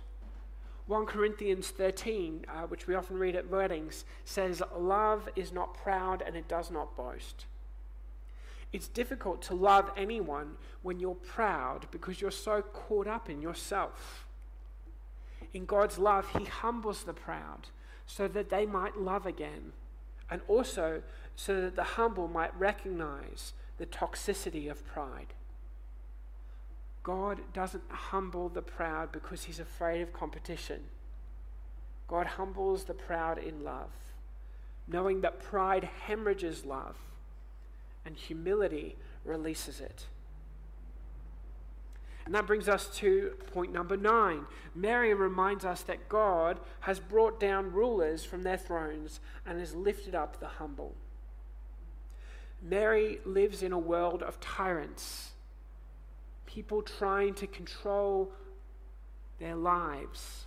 1 0.86 1.06
Corinthians 1.06 1.68
13, 1.68 2.44
uh, 2.48 2.62
which 2.62 2.86
we 2.86 2.94
often 2.94 3.18
read 3.18 3.36
at 3.36 3.48
weddings, 3.48 4.04
says, 4.24 4.62
Love 4.76 5.28
is 5.36 5.52
not 5.52 5.74
proud 5.74 6.22
and 6.22 6.36
it 6.36 6.48
does 6.48 6.70
not 6.70 6.96
boast. 6.96 7.46
It's 8.72 8.88
difficult 8.88 9.40
to 9.42 9.54
love 9.54 9.90
anyone 9.96 10.56
when 10.82 10.98
you're 10.98 11.14
proud 11.14 11.86
because 11.90 12.20
you're 12.20 12.30
so 12.30 12.60
caught 12.60 13.06
up 13.06 13.30
in 13.30 13.40
yourself. 13.40 14.26
In 15.54 15.64
God's 15.64 15.98
love, 15.98 16.28
He 16.36 16.44
humbles 16.44 17.04
the 17.04 17.14
proud 17.14 17.68
so 18.06 18.28
that 18.28 18.50
they 18.50 18.66
might 18.66 18.98
love 19.00 19.24
again, 19.24 19.72
and 20.30 20.42
also 20.46 21.02
so 21.36 21.60
that 21.60 21.76
the 21.76 21.84
humble 21.84 22.28
might 22.28 22.58
recognize 22.58 23.54
the 23.78 23.86
toxicity 23.86 24.70
of 24.70 24.86
pride. 24.86 25.32
God 27.02 27.40
doesn't 27.52 27.84
humble 27.88 28.48
the 28.48 28.62
proud 28.62 29.12
because 29.12 29.44
he's 29.44 29.60
afraid 29.60 30.00
of 30.00 30.12
competition. 30.12 30.84
God 32.08 32.26
humbles 32.26 32.84
the 32.84 32.94
proud 32.94 33.38
in 33.38 33.62
love, 33.62 33.90
knowing 34.88 35.20
that 35.20 35.42
pride 35.42 35.88
hemorrhages 36.06 36.64
love 36.64 36.96
and 38.06 38.16
humility 38.16 38.96
releases 39.24 39.80
it. 39.80 40.06
And 42.24 42.34
that 42.34 42.46
brings 42.46 42.68
us 42.68 42.88
to 42.96 43.32
point 43.52 43.72
number 43.72 43.96
nine. 43.96 44.46
Mary 44.74 45.12
reminds 45.12 45.64
us 45.64 45.82
that 45.82 46.08
God 46.08 46.58
has 46.80 46.98
brought 46.98 47.38
down 47.38 47.72
rulers 47.72 48.24
from 48.24 48.42
their 48.42 48.56
thrones 48.56 49.20
and 49.44 49.58
has 49.60 49.74
lifted 49.74 50.14
up 50.14 50.40
the 50.40 50.46
humble. 50.46 50.94
Mary 52.62 53.18
lives 53.26 53.62
in 53.62 53.72
a 53.72 53.78
world 53.78 54.22
of 54.22 54.40
tyrants 54.40 55.32
people 56.54 56.82
trying 56.82 57.34
to 57.34 57.48
control 57.48 58.30
their 59.40 59.56
lives. 59.56 60.44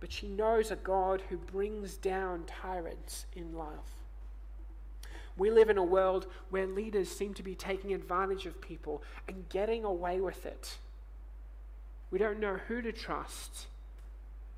But 0.00 0.10
she 0.10 0.26
knows 0.26 0.72
a 0.72 0.76
God 0.76 1.22
who 1.28 1.36
brings 1.36 1.96
down 1.96 2.42
tyrants 2.46 3.26
in 3.36 3.54
love. 3.56 3.86
We 5.36 5.50
live 5.50 5.70
in 5.70 5.78
a 5.78 5.84
world 5.84 6.26
where 6.50 6.66
leaders 6.66 7.08
seem 7.08 7.34
to 7.34 7.42
be 7.42 7.54
taking 7.54 7.94
advantage 7.94 8.46
of 8.46 8.60
people 8.60 9.02
and 9.28 9.48
getting 9.48 9.84
away 9.84 10.20
with 10.20 10.44
it. 10.44 10.76
We 12.12 12.20
don't 12.20 12.38
know 12.38 12.58
who 12.68 12.80
to 12.82 12.92
trust. 12.92 13.66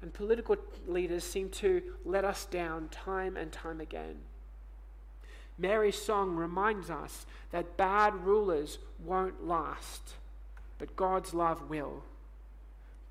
And 0.02 0.12
political 0.12 0.56
leaders 0.87 1.25
seem 1.25 1.49
to 1.50 1.80
let 2.04 2.26
us 2.26 2.44
down 2.44 2.88
time 2.88 3.38
and 3.38 3.50
time 3.50 3.80
again. 3.80 4.16
Mary's 5.56 5.96
song 5.96 6.34
reminds 6.34 6.90
us 6.90 7.25
that 7.52 7.78
bad 7.78 8.14
rulers 8.26 8.78
won't 9.02 9.46
last 9.46 10.14
but 10.78 10.96
God's 10.96 11.35
love 11.35 11.70
will. 11.70 12.02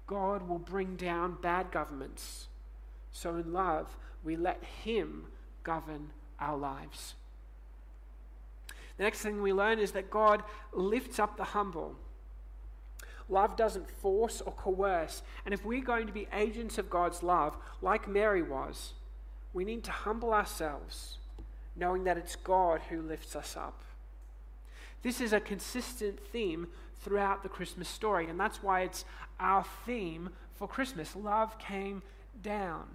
God 0.07 0.47
will 0.47 0.59
bring 0.59 0.95
down 0.95 1.37
bad 1.41 1.71
governments. 1.71 2.47
So, 3.11 3.35
in 3.37 3.53
love, 3.53 3.97
we 4.23 4.35
let 4.35 4.63
Him 4.83 5.25
govern 5.63 6.09
our 6.39 6.57
lives. 6.57 7.15
The 8.97 9.03
next 9.03 9.21
thing 9.21 9.41
we 9.41 9.53
learn 9.53 9.79
is 9.79 9.91
that 9.93 10.11
God 10.11 10.43
lifts 10.71 11.19
up 11.19 11.37
the 11.37 11.43
humble. 11.43 11.95
Love 13.29 13.55
doesn't 13.55 13.89
force 13.89 14.41
or 14.41 14.53
coerce. 14.53 15.21
And 15.45 15.53
if 15.53 15.65
we're 15.65 15.83
going 15.83 16.07
to 16.07 16.13
be 16.13 16.27
agents 16.33 16.77
of 16.77 16.89
God's 16.89 17.23
love, 17.23 17.57
like 17.81 18.07
Mary 18.07 18.41
was, 18.41 18.93
we 19.53 19.63
need 19.63 19.83
to 19.85 19.91
humble 19.91 20.33
ourselves, 20.33 21.17
knowing 21.75 22.03
that 22.03 22.17
it's 22.17 22.35
God 22.35 22.81
who 22.89 23.01
lifts 23.01 23.35
us 23.35 23.55
up. 23.55 23.81
This 25.03 25.19
is 25.21 25.33
a 25.33 25.39
consistent 25.39 26.19
theme 26.19 26.67
throughout 27.01 27.43
the 27.43 27.49
Christmas 27.49 27.89
story. 27.89 28.27
And 28.27 28.39
that's 28.39 28.63
why 28.63 28.81
it's 28.81 29.05
our 29.39 29.65
theme 29.85 30.29
for 30.55 30.67
Christmas. 30.67 31.15
Love 31.15 31.59
came 31.59 32.01
down. 32.41 32.85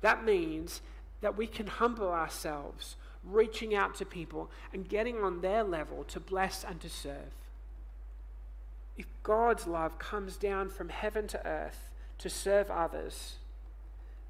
That 0.00 0.24
means 0.24 0.80
that 1.20 1.36
we 1.36 1.46
can 1.46 1.66
humble 1.66 2.10
ourselves, 2.10 2.96
reaching 3.24 3.74
out 3.74 3.94
to 3.96 4.04
people 4.04 4.50
and 4.72 4.88
getting 4.88 5.18
on 5.18 5.40
their 5.40 5.64
level 5.64 6.04
to 6.04 6.20
bless 6.20 6.62
and 6.62 6.80
to 6.80 6.88
serve. 6.88 7.32
If 8.96 9.06
God's 9.22 9.66
love 9.66 9.98
comes 9.98 10.36
down 10.36 10.70
from 10.70 10.88
heaven 10.88 11.26
to 11.28 11.46
earth 11.46 11.90
to 12.18 12.30
serve 12.30 12.70
others, 12.70 13.36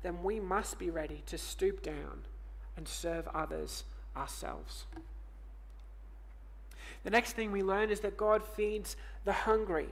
then 0.02 0.22
we 0.22 0.40
must 0.40 0.79
be 0.79 0.90
ready 0.90 1.22
to 1.26 1.38
stoop 1.38 1.83
down 1.83 2.22
and 2.76 2.87
serve 2.87 3.29
others 3.29 3.85
ourselves. 4.16 4.85
The 7.05 7.11
next 7.11 7.33
thing 7.33 7.52
we 7.52 7.62
learn 7.62 7.90
is 7.90 8.00
that 8.00 8.16
God 8.16 8.42
feeds 8.42 8.96
the 9.24 9.33
hungry. 9.33 9.88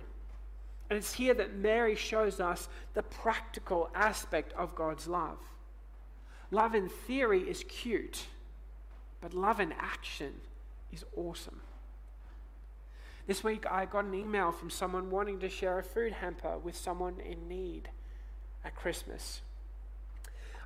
And 0.91 0.99
it's 0.99 1.15
here 1.15 1.35
that 1.35 1.55
Mary 1.55 1.95
shows 1.95 2.41
us 2.41 2.69
the 2.95 3.03
practical 3.03 3.89
aspect 3.95 4.53
of 4.55 4.75
God's 4.75 5.07
love. 5.07 5.39
Love 6.51 6.75
in 6.75 6.89
theory 6.89 7.41
is 7.41 7.65
cute, 7.69 8.27
but 9.21 9.33
love 9.35 9.61
in 9.61 9.73
action 9.73 10.35
is 10.93 11.05
awesome. 11.17 11.61
This 13.27 13.43
week 13.43 13.65
I 13.71 13.87
got 13.87 14.05
an 14.05 14.13
email 14.13 14.53
from 14.53 14.69
someone 14.69 15.11
wanting 15.11 15.41
to 15.41 15.49
share 15.49 15.79
a 15.79 15.83
food 15.83 16.13
hamper 16.13 16.59
with 16.59 16.77
someone 16.77 17.21
in 17.21 17.49
need 17.49 17.89
at 18.63 18.75
Christmas. 18.75 19.41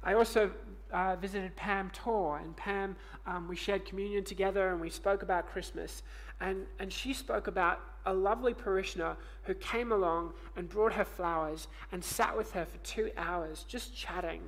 I 0.02 0.14
also 0.14 0.50
uh, 0.92 1.14
visited 1.16 1.54
Pam 1.54 1.90
Tor, 1.90 2.38
and 2.38 2.56
Pam, 2.56 2.96
um, 3.26 3.46
we 3.46 3.54
shared 3.54 3.84
communion 3.84 4.24
together 4.24 4.70
and 4.70 4.80
we 4.80 4.90
spoke 4.90 5.22
about 5.22 5.48
Christmas. 5.48 6.02
And, 6.40 6.66
and 6.80 6.92
she 6.92 7.12
spoke 7.12 7.46
about 7.46 7.80
a 8.06 8.12
lovely 8.12 8.54
parishioner 8.54 9.16
who 9.44 9.54
came 9.54 9.92
along 9.92 10.32
and 10.56 10.68
brought 10.68 10.94
her 10.94 11.04
flowers 11.04 11.68
and 11.92 12.02
sat 12.02 12.36
with 12.36 12.50
her 12.52 12.64
for 12.64 12.78
two 12.78 13.12
hours, 13.16 13.64
just 13.68 13.96
chatting 13.96 14.42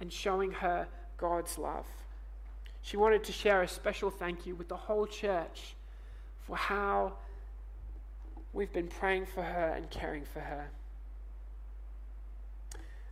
and 0.00 0.12
showing 0.12 0.50
her 0.50 0.86
God's 1.16 1.56
love. 1.56 1.86
She 2.82 2.98
wanted 2.98 3.24
to 3.24 3.32
share 3.32 3.62
a 3.62 3.68
special 3.68 4.10
thank 4.10 4.44
you 4.44 4.54
with 4.54 4.68
the 4.68 4.76
whole 4.76 5.06
church 5.06 5.76
for 6.46 6.56
how 6.56 7.14
we've 8.54 8.72
been 8.72 8.88
praying 8.88 9.26
for 9.26 9.42
her 9.42 9.74
and 9.76 9.90
caring 9.90 10.24
for 10.24 10.40
her. 10.40 10.70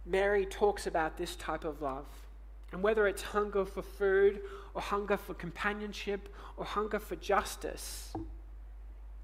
Mary 0.06 0.46
talks 0.46 0.86
about 0.86 1.16
this 1.16 1.36
type 1.36 1.64
of 1.64 1.82
love. 1.82 2.06
And 2.72 2.82
whether 2.82 3.06
it's 3.06 3.20
hunger 3.20 3.66
for 3.66 3.82
food, 3.82 4.40
or 4.72 4.80
hunger 4.80 5.18
for 5.18 5.34
companionship, 5.34 6.34
or 6.56 6.64
hunger 6.64 6.98
for 6.98 7.16
justice, 7.16 8.14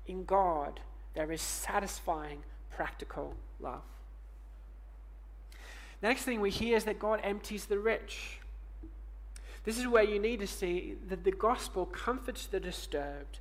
in 0.06 0.24
God 0.24 0.80
there 1.14 1.32
is 1.32 1.40
satisfying, 1.40 2.42
practical 2.70 3.34
love. 3.58 3.82
The 6.00 6.08
next 6.08 6.22
thing 6.22 6.40
we 6.40 6.50
hear 6.50 6.76
is 6.76 6.84
that 6.84 6.98
God 6.98 7.20
empties 7.24 7.64
the 7.64 7.78
rich. 7.78 8.38
This 9.64 9.78
is 9.78 9.88
where 9.88 10.04
you 10.04 10.18
need 10.18 10.40
to 10.40 10.46
see 10.46 10.94
that 11.08 11.24
the 11.24 11.32
gospel 11.32 11.86
comforts 11.86 12.46
the 12.46 12.60
disturbed, 12.60 13.40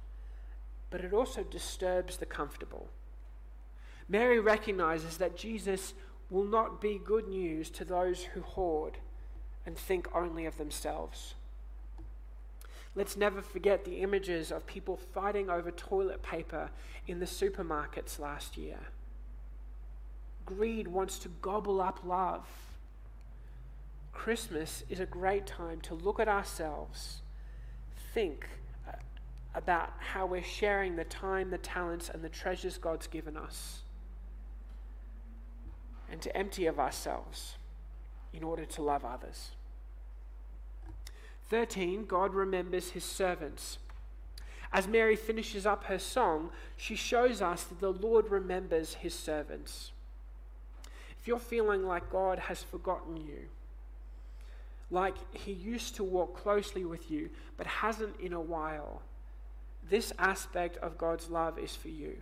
but 0.89 1.01
it 1.01 1.13
also 1.13 1.43
disturbs 1.43 2.17
the 2.17 2.25
comfortable. 2.25 2.87
Mary 4.09 4.39
recognizes 4.39 5.17
that 5.17 5.35
Jesus 5.35 5.93
will 6.29 6.45
not 6.45 6.81
be 6.81 6.99
good 7.03 7.27
news 7.27 7.69
to 7.69 7.85
those 7.85 8.23
who 8.23 8.41
hoard 8.41 8.97
and 9.65 9.77
think 9.77 10.07
only 10.15 10.45
of 10.45 10.57
themselves. 10.57 11.35
Let's 12.95 13.17
never 13.17 13.41
forget 13.41 13.85
the 13.85 13.97
images 13.97 14.51
of 14.51 14.65
people 14.65 14.97
fighting 14.97 15.49
over 15.49 15.71
toilet 15.71 16.23
paper 16.23 16.71
in 17.05 17.19
the 17.19 17.25
supermarkets 17.25 18.17
last 18.17 18.57
year. 18.57 18.79
Greed 20.45 20.87
wants 20.87 21.19
to 21.19 21.29
gobble 21.41 21.81
up 21.81 21.99
love. 22.05 22.47
Christmas 24.13 24.83
is 24.89 24.99
a 24.99 25.05
great 25.05 25.45
time 25.45 25.79
to 25.81 25.93
look 25.93 26.19
at 26.19 26.27
ourselves, 26.27 27.21
think 28.13 28.47
about 29.57 29.91
how 29.97 30.23
we're 30.27 30.43
sharing 30.43 30.95
the 30.95 31.03
time, 31.03 31.49
the 31.49 31.57
talents, 31.57 32.09
and 32.13 32.23
the 32.23 32.29
treasures 32.29 32.77
God's 32.77 33.07
given 33.07 33.35
us 33.35 33.81
and 36.11 36.21
to 36.21 36.37
empty 36.37 36.67
of 36.67 36.79
ourselves 36.79 37.55
in 38.31 38.43
order 38.43 38.65
to 38.65 38.83
love 38.83 39.03
others. 39.03 39.49
13, 41.49 42.05
God 42.05 42.35
remembers 42.35 42.91
his 42.91 43.03
servants. 43.03 43.79
As 44.71 44.87
Mary 44.87 45.15
finishes 45.15 45.65
up 45.65 45.85
her 45.85 45.97
song, 45.97 46.51
she 46.75 46.95
shows 46.95 47.41
us 47.41 47.63
that 47.63 47.79
the 47.79 47.93
Lord 47.93 48.29
remembers 48.29 48.93
his 48.93 49.15
servants. 49.15 49.91
If 51.19 51.27
you're 51.27 51.39
feeling 51.39 51.83
like 51.83 52.11
God 52.11 52.37
has 52.37 52.61
forgotten 52.61 53.17
you, 53.17 53.47
like 54.91 55.15
he 55.33 55.51
used 55.51 55.95
to 55.95 56.03
walk 56.03 56.37
closely 56.37 56.85
with 56.85 57.09
you 57.09 57.31
but 57.57 57.65
hasn't 57.65 58.19
in 58.19 58.33
a 58.33 58.39
while, 58.39 59.01
this 59.89 60.13
aspect 60.19 60.77
of 60.77 60.97
God's 60.97 61.29
love 61.29 61.57
is 61.57 61.75
for 61.75 61.89
you. 61.89 62.17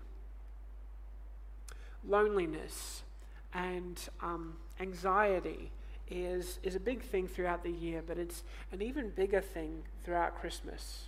Loneliness 2.07 3.03
and 3.53 3.99
um, 4.21 4.57
anxiety 4.79 5.71
is, 6.09 6.59
is 6.61 6.75
a 6.75 6.79
big 6.79 7.01
thing 7.01 7.27
throughout 7.27 7.63
the 7.63 7.71
year, 7.71 8.03
but 8.05 8.17
it's 8.17 8.43
an 8.71 8.81
even 8.81 9.09
bigger 9.09 9.41
thing 9.41 9.83
throughout 10.03 10.39
Christmas. 10.39 11.05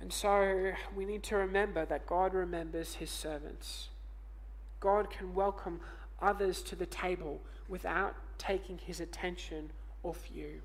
And 0.00 0.12
so 0.12 0.72
we 0.94 1.04
need 1.04 1.22
to 1.24 1.36
remember 1.36 1.86
that 1.86 2.06
God 2.06 2.34
remembers 2.34 2.94
his 2.94 3.10
servants. 3.10 3.88
God 4.80 5.10
can 5.10 5.34
welcome 5.34 5.80
others 6.20 6.60
to 6.62 6.76
the 6.76 6.86
table 6.86 7.40
without 7.68 8.14
taking 8.36 8.78
his 8.78 9.00
attention 9.00 9.70
off 10.02 10.28
you. 10.34 10.60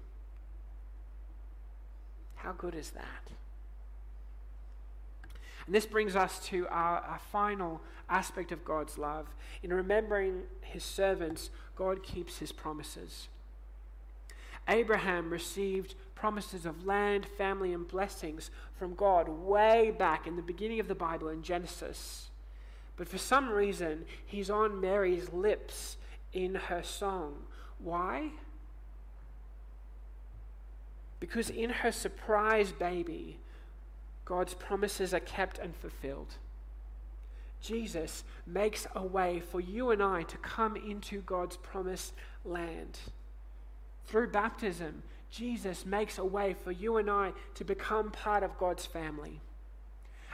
How 2.44 2.54
good 2.54 2.76
is 2.76 2.92
that? 2.92 3.32
And 5.66 5.76
this 5.76 5.86
brings 5.86 6.16
us 6.16 6.40
to 6.48 6.68
our, 6.70 6.98
our, 6.98 7.20
final 7.32 7.82
aspect 8.10 8.52
of 8.52 8.66
God's 8.66 8.98
love. 8.98 9.28
In 9.62 9.72
remembering 9.72 10.44
his 10.62 10.84
servants, 10.84 11.52
God 11.76 12.02
keeps 12.02 12.40
his 12.40 12.52
promises. 12.52 13.28
Abraham 14.68 15.30
received 15.30 15.96
promises 16.16 16.66
of 16.66 16.86
land, 16.86 17.26
family, 17.38 17.74
and 17.74 17.88
blessings 17.88 18.50
from 18.74 18.96
God 18.96 19.30
way 19.30 19.92
back 19.92 20.26
in 20.26 20.36
the 20.38 20.42
beginning 20.42 20.80
of 20.80 20.88
the 20.88 20.96
Bible 20.96 21.30
in 21.30 21.44
Genesis. 21.44 22.30
But 22.96 23.08
for 23.08 23.18
some 23.18 23.50
reason, 23.50 24.06
he's 24.26 24.50
on 24.50 24.82
Mary's 24.82 25.32
lips 25.32 25.98
in 26.34 26.56
her 26.56 26.84
song. 26.84 27.44
Why? 27.78 28.30
Because 31.20 31.50
in 31.50 31.70
her 31.70 31.92
surprise 31.92 32.72
baby, 32.72 33.40
God's 34.26 34.54
promises 34.54 35.14
are 35.14 35.20
kept 35.20 35.58
and 35.60 35.76
fulfilled. 35.76 36.36
Jesus 37.62 38.24
makes 38.48 38.88
a 38.96 39.04
way 39.04 39.42
for 39.42 39.60
you 39.60 39.92
and 39.92 40.02
I 40.02 40.24
to 40.24 40.38
come 40.38 40.76
into 40.76 41.22
God's 41.22 41.58
promised 41.58 42.14
land. 42.46 43.00
Through 44.06 44.32
baptism, 44.32 45.04
Jesus 45.30 45.86
makes 45.86 46.18
a 46.18 46.26
way 46.26 46.54
for 46.54 46.72
you 46.72 46.98
and 46.98 47.10
I 47.10 47.34
to 47.56 47.64
become 47.64 48.12
part 48.12 48.44
of 48.44 48.58
God's 48.58 48.86
family. 48.86 49.42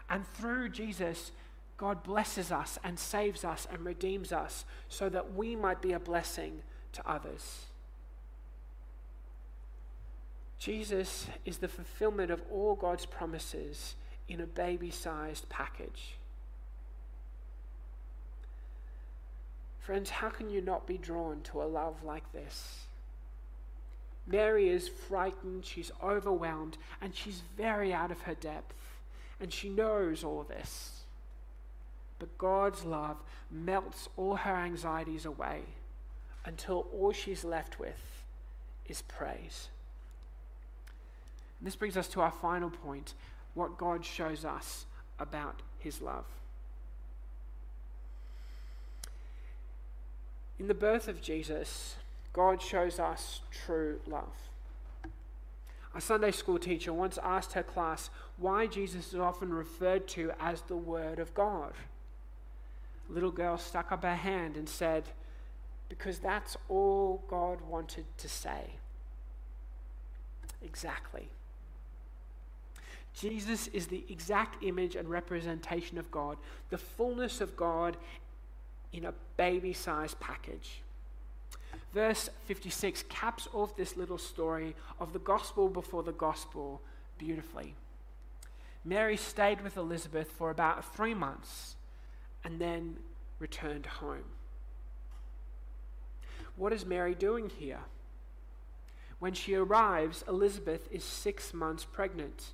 And 0.10 0.26
through 0.34 0.70
Jesus, 0.70 1.32
God 1.78 2.04
blesses 2.04 2.52
us 2.52 2.78
and 2.84 2.98
saves 2.98 3.44
us 3.44 3.68
and 3.72 3.84
redeems 3.84 4.32
us 4.32 4.66
so 4.88 5.10
that 5.10 5.34
we 5.34 5.56
might 5.56 5.82
be 5.82 5.94
a 5.94 6.00
blessing 6.00 6.62
to 6.94 7.10
others. 7.10 7.66
Jesus 10.60 11.28
is 11.46 11.58
the 11.58 11.68
fulfillment 11.68 12.32
of 12.32 12.42
all 12.52 12.76
God's 12.76 13.06
promises 13.06 13.96
in 14.28 14.42
a 14.42 14.46
baby 14.46 14.90
sized 14.90 15.48
package. 15.50 16.16
Friends, 19.80 20.10
how 20.10 20.30
can 20.30 20.50
you 20.50 20.62
not 20.62 20.88
be 20.88 20.98
drawn 20.98 21.42
to 21.44 21.62
a 21.62 21.66
love 21.66 22.04
like 22.04 22.32
this? 22.34 22.86
Mary 24.26 24.70
is 24.70 24.88
frightened, 24.88 25.64
she's 25.64 25.92
overwhelmed, 26.02 26.78
and 27.00 27.16
she's 27.16 27.44
very 27.56 27.94
out 27.94 28.10
of 28.12 28.22
her 28.22 28.34
depth, 28.34 28.76
and 29.40 29.54
she 29.54 29.70
knows 29.70 30.24
all 30.24 30.44
this. 30.44 31.02
But 32.18 32.36
God's 32.38 32.84
love 32.84 33.18
melts 33.52 34.10
all 34.18 34.38
her 34.38 34.56
anxieties 34.56 35.26
away 35.26 35.62
until 36.44 36.88
all 36.92 37.12
she's 37.12 37.44
left 37.44 37.80
with 37.80 38.24
is 38.88 39.04
praise. 39.04 39.70
This 41.66 41.76
brings 41.76 41.98
us 41.98 42.08
to 42.10 42.22
our 42.22 42.32
final 42.32 42.70
point 42.70 43.16
what 43.56 43.76
God 43.76 44.06
shows 44.06 44.46
us 44.46 44.86
about 45.18 45.64
his 45.80 46.00
love. 46.00 46.26
In 50.60 50.68
the 50.68 50.76
birth 50.76 51.08
of 51.08 51.22
Jesus, 51.22 51.96
God 52.34 52.62
shows 52.62 53.00
us 53.00 53.42
true 53.66 54.00
love. 54.06 54.36
A 55.96 56.00
Sunday 56.00 56.30
school 56.30 56.60
teacher 56.60 56.94
once 56.94 57.18
asked 57.24 57.54
her 57.54 57.64
class 57.64 58.12
why 58.38 58.68
Jesus 58.68 59.12
is 59.12 59.20
often 59.20 59.52
referred 59.52 60.08
to 60.10 60.34
as 60.40 60.62
the 60.62 60.78
Word 60.78 61.18
of 61.18 61.34
God. 61.34 61.74
A 63.10 63.14
little 63.14 63.32
girl 63.32 63.58
stuck 63.58 63.92
up 63.92 64.04
her 64.04 64.16
hand 64.16 64.56
and 64.56 64.70
said, 64.70 65.06
Because 65.90 66.20
that's 66.20 66.58
all 66.70 67.24
God 67.28 67.62
wanted 67.62 68.06
to 68.20 68.30
say. 68.30 68.76
Exactly. 70.64 71.30
Jesus 73.20 73.68
is 73.68 73.88
the 73.88 74.04
exact 74.10 74.64
image 74.64 74.96
and 74.96 75.10
representation 75.10 75.98
of 75.98 76.12
God, 76.12 76.38
the 76.70 76.78
fullness 76.78 77.40
of 77.40 77.56
God 77.56 77.98
in 78.92 79.06
a 79.06 79.14
baby 79.38 79.74
sized 79.74 80.20
package. 80.20 80.82
Verse 81.94 82.30
56 82.46 83.04
caps 83.08 83.48
off 83.54 83.76
this 83.78 83.96
little 83.96 84.18
story 84.18 84.76
of 85.00 85.14
the 85.14 85.20
gospel 85.20 85.70
before 85.70 86.04
the 86.04 86.12
gospel 86.12 86.82
beautifully. 87.18 87.76
Mary 88.84 89.18
stayed 89.18 89.62
with 89.62 89.78
Elizabeth 89.78 90.30
for 90.32 90.50
about 90.50 90.94
three 90.96 91.14
months 91.14 91.76
and 92.44 92.60
then 92.60 92.98
returned 93.40 93.86
home. 93.86 94.26
What 96.58 96.74
is 96.74 96.86
Mary 96.86 97.16
doing 97.16 97.50
here? 97.50 97.80
When 99.20 99.34
she 99.34 99.56
arrives, 99.56 100.24
Elizabeth 100.28 100.88
is 100.92 101.04
six 101.04 101.54
months 101.54 101.86
pregnant. 101.86 102.52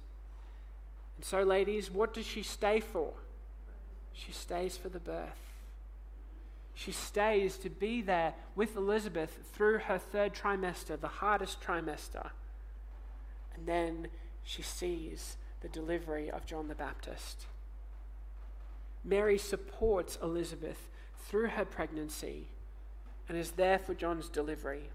So, 1.21 1.43
ladies, 1.43 1.91
what 1.91 2.13
does 2.13 2.25
she 2.25 2.43
stay 2.43 2.79
for? 2.79 3.13
She 4.13 4.31
stays 4.31 4.75
for 4.75 4.89
the 4.89 4.99
birth. 4.99 5.51
She 6.73 6.91
stays 6.91 7.57
to 7.57 7.69
be 7.69 8.01
there 8.01 8.33
with 8.55 8.75
Elizabeth 8.75 9.37
through 9.53 9.79
her 9.79 9.97
third 9.97 10.33
trimester, 10.33 10.99
the 10.99 11.07
hardest 11.07 11.61
trimester. 11.61 12.31
And 13.55 13.67
then 13.67 14.07
she 14.43 14.61
sees 14.61 15.37
the 15.61 15.69
delivery 15.69 16.31
of 16.31 16.45
John 16.45 16.67
the 16.67 16.75
Baptist. 16.75 17.45
Mary 19.03 19.37
supports 19.37 20.17
Elizabeth 20.21 20.89
through 21.27 21.49
her 21.49 21.65
pregnancy 21.65 22.47
and 23.29 23.37
is 23.37 23.51
there 23.51 23.79
for 23.79 23.93
John's 23.93 24.27
delivery. 24.27 24.89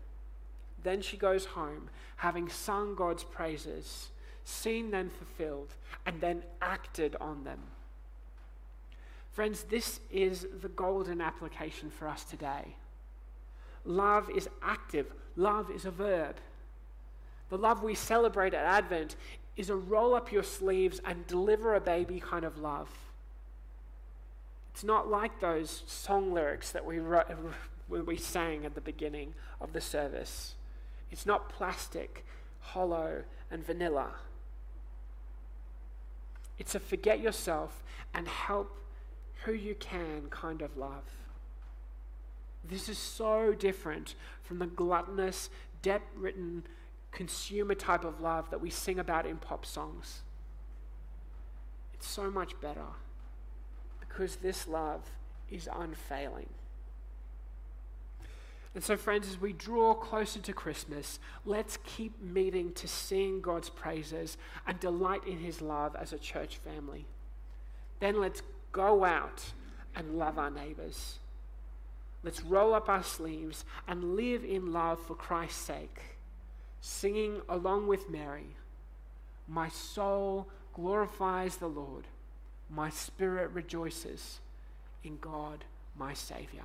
Then 0.83 1.01
she 1.01 1.17
goes 1.17 1.47
home, 1.47 1.89
having 2.17 2.49
sung 2.49 2.95
God's 2.95 3.25
praises 3.25 4.11
seen 4.47 4.93
them 4.93 5.11
fulfilled, 5.11 5.75
and 6.07 6.21
then 6.21 6.43
acted 6.63 7.17
on 7.21 7.43
them. 7.43 7.59
Friends, 9.33 9.65
this 9.65 9.99
is 10.11 10.47
the 10.63 10.69
golden 10.69 11.21
application 11.21 11.91
for 11.91 12.07
us 12.07 12.23
today. 12.23 12.77
Love 13.85 14.31
is 14.31 14.49
active, 14.63 15.13
love 15.35 15.69
is 15.71 15.85
a 15.85 15.91
verb. 15.91 16.37
The 17.51 17.59
love 17.59 17.83
we 17.83 17.97
celebrate 17.97 18.55
at 18.55 18.65
Advent 18.65 19.17
is 19.57 19.69
a 19.69 19.77
roll 19.77 20.15
up 20.15 20.31
your 20.31 20.45
sleeves 20.45 21.01
and 21.05 21.27
deliver 21.27 21.75
a 21.75 21.81
baby 21.81 22.21
kind 22.21 22.45
of 22.45 22.57
love. 22.57 22.89
It's 24.73 24.85
not 24.85 25.11
like 25.11 25.41
those 25.41 25.83
song 25.87 26.33
lyrics 26.33 26.71
that 26.71 26.85
we, 26.85 27.01
wrote, 27.01 27.27
we 27.89 28.17
sang 28.17 28.65
at 28.65 28.77
the 28.77 28.81
beginning 28.81 29.35
of 29.61 29.73
the 29.73 29.81
service. 29.81 30.55
It's 31.11 31.27
not 31.27 31.49
plastic, 31.49 32.25
hollow, 32.61 33.25
and 33.51 33.67
vanilla. 33.67 34.13
It's 36.59 36.75
a 36.75 36.81
forget 36.81 37.21
yourself 37.21 37.83
and 38.15 38.27
help 38.27 38.79
who 39.45 39.53
you 39.53 39.75
can 39.75 40.29
kind 40.31 40.63
of 40.63 40.77
love. 40.77 41.05
This 42.65 42.89
is 42.89 42.99
so 42.99 43.55
different 43.55 44.15
from 44.43 44.59
the 44.59 44.67
gluttonous, 44.67 45.51
debt 45.83 46.03
ridden, 46.17 46.65
consumer 47.13 47.75
type 47.75 48.05
of 48.05 48.21
love 48.21 48.51
that 48.51 48.61
we 48.61 48.71
sing 48.71 48.99
about 48.99 49.27
in 49.27 49.37
pop 49.37 49.65
songs. 49.65 50.23
It's 51.95 52.09
so 52.09 52.31
much 52.31 52.61
better 52.61 52.87
because 54.01 54.37
this 54.37 54.67
love 54.67 55.03
is 55.51 55.69
unfailing. 55.73 56.49
And 58.77 58.85
so, 58.85 58.95
friends, 58.99 59.27
as 59.27 59.41
we 59.41 59.55
draw 59.55 59.95
closer 59.95 60.39
to 60.39 60.53
Christmas, 60.53 61.19
let's 61.47 61.79
keep 61.83 62.21
meeting 62.23 62.75
to 62.75 62.87
sing 62.87 63.41
God's 63.41 63.71
praises 63.71 64.37
and 64.67 64.79
delight 64.79 65.27
in 65.27 65.39
His 65.39 65.63
love 65.63 65.97
as 65.97 66.13
a 66.13 66.19
church 66.19 66.59
family. 66.59 67.07
Then 68.01 68.21
let's 68.21 68.43
go 68.73 69.03
out 69.03 69.43
and 69.95 70.19
love 70.19 70.39
our 70.39 70.51
neighbors. 70.51 71.21
Let's 72.23 72.43
roll 72.43 72.75
up 72.75 72.91
our 72.91 73.03
sleeves 73.03 73.65
and 73.89 74.15
live 74.15 74.45
in 74.45 74.75
love 74.75 75.01
for 75.01 75.15
Christ's 75.15 75.65
sake, 75.65 76.19
singing 76.83 77.41
along 77.49 77.87
with 77.87 78.11
Mary 78.11 78.57
My 79.49 79.71
soul 79.71 80.49
glorifies 80.75 81.57
the 81.57 81.67
Lord, 81.67 82.09
my 82.69 82.91
spirit 82.91 83.53
rejoices 83.53 84.41
in 85.03 85.17
God, 85.17 85.65
my 85.99 86.13
Saviour. 86.13 86.65